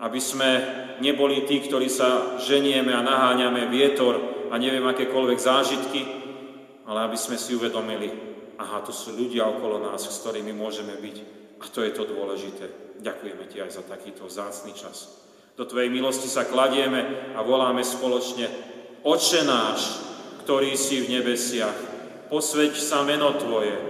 aby 0.00 0.16
sme 0.16 0.50
neboli 1.04 1.44
tí, 1.44 1.60
ktorí 1.60 1.92
sa 1.92 2.40
ženieme 2.40 2.88
a 2.96 3.04
naháňame 3.04 3.68
vietor 3.68 4.16
a 4.48 4.56
neviem 4.56 4.80
akékoľvek 4.80 5.36
zážitky, 5.36 6.00
ale 6.88 7.04
aby 7.04 7.20
sme 7.20 7.36
si 7.36 7.52
uvedomili, 7.52 8.08
aha, 8.56 8.80
to 8.80 8.96
sú 8.96 9.12
ľudia 9.12 9.44
okolo 9.44 9.92
nás, 9.92 10.08
s 10.08 10.24
ktorými 10.24 10.56
môžeme 10.56 10.96
byť. 10.96 11.16
A 11.60 11.68
to 11.68 11.84
je 11.84 11.92
to 11.92 12.08
dôležité. 12.08 12.96
Ďakujeme 13.04 13.44
Ti 13.44 13.68
aj 13.68 13.70
za 13.76 13.84
takýto 13.84 14.24
vzácný 14.24 14.72
čas. 14.72 15.20
Do 15.52 15.68
Tvojej 15.68 15.92
milosti 15.92 16.32
sa 16.32 16.48
kladieme 16.48 17.36
a 17.36 17.44
voláme 17.44 17.84
spoločne 17.84 18.48
Oče 19.04 19.44
náš, 19.44 20.00
ktorý 20.48 20.72
si 20.80 21.04
v 21.04 21.20
nebesiach, 21.20 21.76
posveď 22.32 22.72
sa 22.72 23.04
meno 23.04 23.36
Tvoje, 23.36 23.89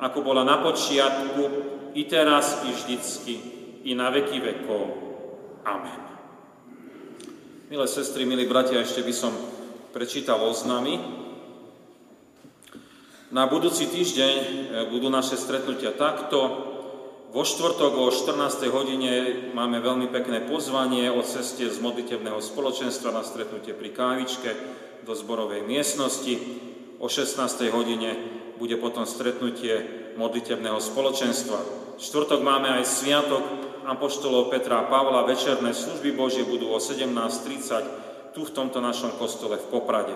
ako 0.00 0.18
bola 0.20 0.44
na 0.44 0.60
počiatku, 0.60 1.42
i 1.96 2.04
teraz, 2.04 2.60
i 2.68 2.76
vždycky, 2.76 3.34
i 3.88 3.96
na 3.96 4.12
veky 4.12 4.36
vekov. 4.36 4.84
Amen. 5.64 6.00
Milé 7.72 7.86
sestry, 7.88 8.28
milí 8.28 8.44
bratia, 8.44 8.84
ešte 8.84 9.00
by 9.02 9.14
som 9.16 9.32
prečítal 9.96 10.38
oznamy. 10.44 11.00
Na 13.34 13.48
budúci 13.50 13.90
týždeň 13.90 14.36
e, 14.38 14.46
budú 14.92 15.10
naše 15.10 15.34
stretnutia 15.34 15.90
takto. 15.96 16.38
Vo 17.34 17.42
štvrtok 17.42 17.92
o 17.98 18.14
14. 18.14 18.70
hodine 18.70 19.12
máme 19.50 19.82
veľmi 19.82 20.06
pekné 20.14 20.46
pozvanie 20.46 21.10
o 21.10 21.26
ceste 21.26 21.66
z 21.66 21.82
modlitebného 21.82 22.38
spoločenstva 22.38 23.10
na 23.10 23.26
stretnutie 23.26 23.74
pri 23.74 23.90
kávičke 23.90 24.50
do 25.02 25.10
zborovej 25.16 25.66
miestnosti. 25.66 26.38
O 27.02 27.10
16. 27.10 27.66
hodine 27.74 28.14
bude 28.56 28.76
potom 28.80 29.04
stretnutie 29.04 29.84
modlitebného 30.16 30.80
spoločenstva. 30.80 31.58
V 31.96 32.00
štvrtok 32.00 32.40
máme 32.44 32.80
aj 32.80 32.84
sviatok 32.84 33.44
Apoštolov 33.86 34.50
Petra 34.50 34.84
a 34.84 34.88
Pavla. 34.90 35.24
Večerné 35.24 35.72
služby 35.72 36.12
Božie 36.12 36.42
budú 36.42 36.74
o 36.74 36.78
17.30 36.82 38.34
tu 38.36 38.44
v 38.44 38.52
tomto 38.52 38.84
našom 38.84 39.16
kostole 39.16 39.56
v 39.56 39.66
Poprade. 39.72 40.12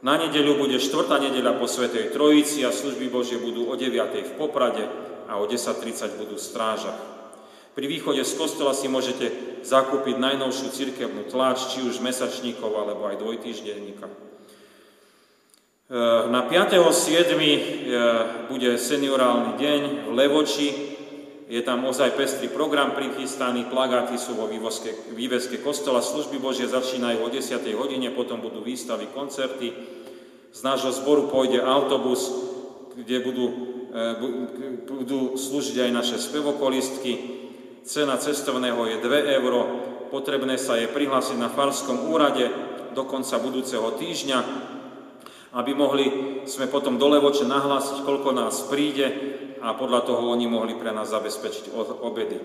Na 0.00 0.16
nedeľu 0.16 0.60
bude 0.60 0.80
štvrtá 0.80 1.20
nedeľa 1.20 1.56
po 1.60 1.68
Svetej 1.68 2.12
Trojici 2.12 2.64
a 2.64 2.72
služby 2.72 3.12
Božie 3.12 3.36
budú 3.40 3.68
o 3.68 3.74
9. 3.76 3.92
v 3.96 4.32
Poprade 4.38 4.84
a 5.26 5.36
o 5.36 5.44
10.30 5.44 6.20
budú 6.20 6.36
v 6.36 6.46
strážach. 6.46 7.00
Pri 7.76 7.84
východe 7.84 8.24
z 8.24 8.32
kostola 8.40 8.72
si 8.72 8.88
môžete 8.88 9.60
zakúpiť 9.60 10.16
najnovšiu 10.16 10.68
cirkevnú 10.72 11.28
tlač, 11.28 11.76
či 11.76 11.84
už 11.84 12.00
mesačníkov 12.00 12.72
alebo 12.72 13.04
aj 13.04 13.20
dvojtýždenníka. 13.20 14.08
Eh, 15.86 15.94
na 16.34 16.42
5.7. 16.42 17.38
Eh, 17.38 17.62
bude 18.50 18.74
seniorálny 18.74 19.54
deň 19.54 19.80
v 20.10 20.12
Levoči 20.18 20.68
Je 21.46 21.62
tam 21.62 21.86
ozaj 21.86 22.18
pestrý 22.18 22.50
program 22.50 22.98
prichystaný, 22.98 23.70
plagáty 23.70 24.18
sú 24.18 24.34
vo 24.34 24.50
vývozke, 24.50 25.14
výveske 25.14 25.62
kostola, 25.62 26.02
služby 26.02 26.42
Božie 26.42 26.66
začínajú 26.66 27.22
o 27.22 27.30
10. 27.30 27.70
hodine, 27.78 28.10
potom 28.10 28.42
budú 28.42 28.66
výstavy, 28.66 29.06
koncerty. 29.14 29.70
Z 30.50 30.60
nášho 30.66 30.90
zboru 30.90 31.30
pôjde 31.30 31.62
autobus, 31.62 32.34
kde 32.98 33.22
budú, 33.22 33.46
e, 33.94 34.02
budú 34.90 35.38
slúžiť 35.38 35.86
aj 35.86 35.90
naše 35.94 36.18
spevokolistky. 36.18 37.12
Cena 37.86 38.18
cestovného 38.18 38.82
je 38.90 38.96
2 39.06 39.38
euro, 39.38 39.60
potrebné 40.10 40.58
sa 40.58 40.74
je 40.82 40.90
prihlásiť 40.90 41.38
na 41.38 41.46
Farskom 41.46 42.10
úrade 42.10 42.50
do 42.90 43.06
konca 43.06 43.38
budúceho 43.38 43.94
týždňa, 43.94 44.74
aby 45.56 45.72
mohli 45.72 46.06
sme 46.44 46.68
potom 46.68 47.00
do 47.00 47.08
Levoče 47.08 47.48
nahlásiť, 47.48 48.04
koľko 48.04 48.36
nás 48.36 48.68
príde 48.68 49.08
a 49.64 49.72
podľa 49.72 50.04
toho 50.04 50.28
oni 50.28 50.44
mohli 50.44 50.76
pre 50.76 50.92
nás 50.92 51.08
zabezpečiť 51.08 51.72
obedy. 52.04 52.36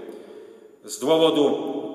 Z 0.81 0.97
dôvodu 0.97 1.45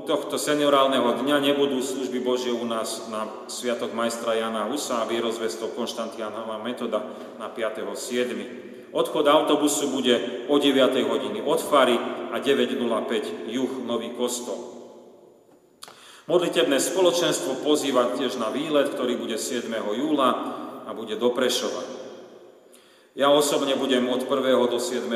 tohto 0.07 0.39
seniorálneho 0.39 1.19
dňa 1.19 1.43
nebudú 1.43 1.83
služby 1.83 2.23
Božie 2.23 2.55
u 2.55 2.63
nás 2.63 3.11
na 3.11 3.27
Sviatok 3.51 3.91
majstra 3.91 4.39
Jana 4.39 4.71
Husa 4.71 5.03
a 5.03 5.09
vierozvestov 5.11 5.75
Konštantianova 5.75 6.63
metoda 6.63 7.03
na 7.41 7.51
5.7. 7.51 8.95
Odchod 8.95 9.27
autobusu 9.27 9.91
bude 9.91 10.47
o 10.47 10.63
9. 10.63 11.03
hodiny 11.03 11.43
od 11.43 11.59
Fary 11.59 11.99
a 12.31 12.39
9.05 12.39 13.51
juh 13.51 13.73
Nový 13.83 14.15
kostol. 14.15 14.77
Modlitebné 16.31 16.79
spoločenstvo 16.79 17.67
pozýva 17.67 18.15
tiež 18.15 18.39
na 18.39 18.55
výlet, 18.55 18.95
ktorý 18.95 19.19
bude 19.19 19.35
7. 19.35 19.67
júla 19.75 20.63
a 20.87 20.95
bude 20.95 21.19
do 21.19 21.35
Prešova. 21.35 21.83
Ja 23.19 23.33
osobne 23.35 23.75
budem 23.75 24.07
od 24.07 24.23
1. 24.23 24.71
do 24.71 24.79
7. 24.79 25.11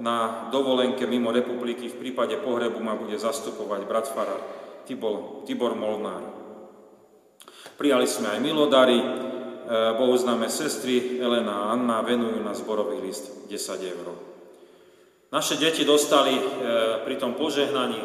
na 0.00 0.48
dovolenke 0.48 1.06
mimo 1.06 1.30
republiky. 1.30 1.92
V 1.92 2.00
prípade 2.00 2.40
pohrebu 2.40 2.80
ma 2.80 2.96
bude 2.96 3.18
zastupovať 3.18 3.80
brat 3.84 4.06
Farad 4.08 4.42
Tibor, 4.86 5.44
Tibor 5.44 5.74
Molnár. 5.74 6.24
Prijali 7.74 8.06
sme 8.06 8.30
aj 8.30 8.38
milodary, 8.38 8.98
e, 9.02 9.06
Bohu 9.98 10.14
známe 10.14 10.46
sestry 10.46 11.18
Elena 11.18 11.68
a 11.68 11.70
Anna 11.74 12.06
venujú 12.06 12.38
na 12.38 12.54
zborový 12.54 13.02
list 13.02 13.50
10 13.50 13.82
eur. 13.82 14.06
Naše 15.34 15.58
deti 15.58 15.82
dostali 15.82 16.38
e, 16.38 16.42
pri 17.02 17.18
tom 17.18 17.34
požehnaní 17.34 17.98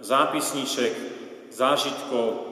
zápisníček, 0.00 0.92
zážitkov 1.52 2.51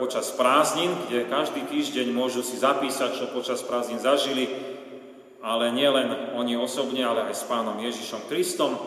počas 0.00 0.32
prázdnin, 0.32 0.88
kde 1.06 1.28
každý 1.28 1.60
týždeň 1.68 2.08
môžu 2.08 2.40
si 2.40 2.56
zapísať, 2.56 3.20
čo 3.20 3.34
počas 3.36 3.60
prázdnin 3.60 4.00
zažili, 4.00 4.48
ale 5.44 5.70
nielen 5.70 6.34
oni 6.34 6.58
osobne, 6.58 7.04
ale 7.06 7.30
aj 7.30 7.34
s 7.36 7.44
pánom 7.46 7.78
Ježišom 7.78 8.26
Kristom. 8.26 8.74
E, 8.74 8.80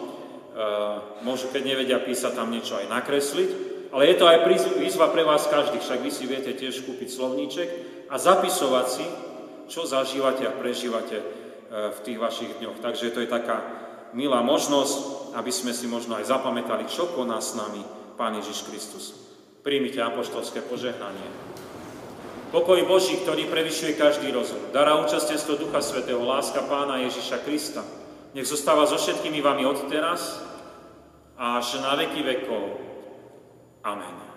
môžu, 1.23 1.47
keď 1.47 1.63
nevedia 1.63 1.99
písať, 2.01 2.35
tam 2.35 2.51
niečo 2.51 2.75
aj 2.75 2.91
nakresliť, 2.91 3.49
ale 3.95 4.11
je 4.11 4.15
to 4.19 4.25
aj 4.27 4.37
výzva 4.79 5.07
pre 5.11 5.23
vás 5.23 5.47
každých, 5.47 5.83
však 5.83 5.99
vy 6.03 6.11
si 6.11 6.25
viete 6.27 6.51
tiež 6.51 6.83
kúpiť 6.83 7.09
slovníček 7.11 7.69
a 8.11 8.15
zapisovať 8.19 8.85
si, 8.91 9.05
čo 9.71 9.87
zažívate 9.87 10.43
a 10.43 10.57
prežívate 10.57 11.17
e, 11.23 11.25
v 11.95 11.99
tých 12.03 12.19
vašich 12.19 12.51
dňoch. 12.59 12.83
Takže 12.83 13.15
to 13.15 13.23
je 13.23 13.31
taká 13.31 13.63
milá 14.11 14.43
možnosť, 14.43 15.31
aby 15.39 15.51
sme 15.55 15.71
si 15.71 15.87
možno 15.87 16.19
aj 16.19 16.27
zapamätali, 16.27 16.83
čo 16.91 17.07
koná 17.15 17.39
s 17.39 17.55
nami 17.55 17.79
Pán 18.19 18.35
Ježiš 18.35 18.67
Kristus. 18.67 19.30
Príjmite 19.61 20.01
apoštolské 20.01 20.65
požehnanie. 20.65 21.29
Pokoj 22.51 22.83
Boží, 22.83 23.15
ktorý 23.21 23.47
prevyšuje 23.47 23.95
každý 23.95 24.33
rozum. 24.33 24.59
Dará 24.75 24.99
účastenstvo 24.99 25.55
Ducha 25.55 25.79
Svetého, 25.79 26.19
láska 26.19 26.65
Pána 26.67 26.99
Ježiša 27.05 27.45
Krista. 27.47 27.85
Nech 28.35 28.49
zostáva 28.49 28.83
so 28.89 28.99
všetkými 28.99 29.39
vami 29.39 29.63
od 29.63 29.87
teraz 29.87 30.41
až 31.39 31.79
na 31.79 31.95
veky 31.95 32.21
vekov. 32.25 32.75
Amen. 33.87 34.30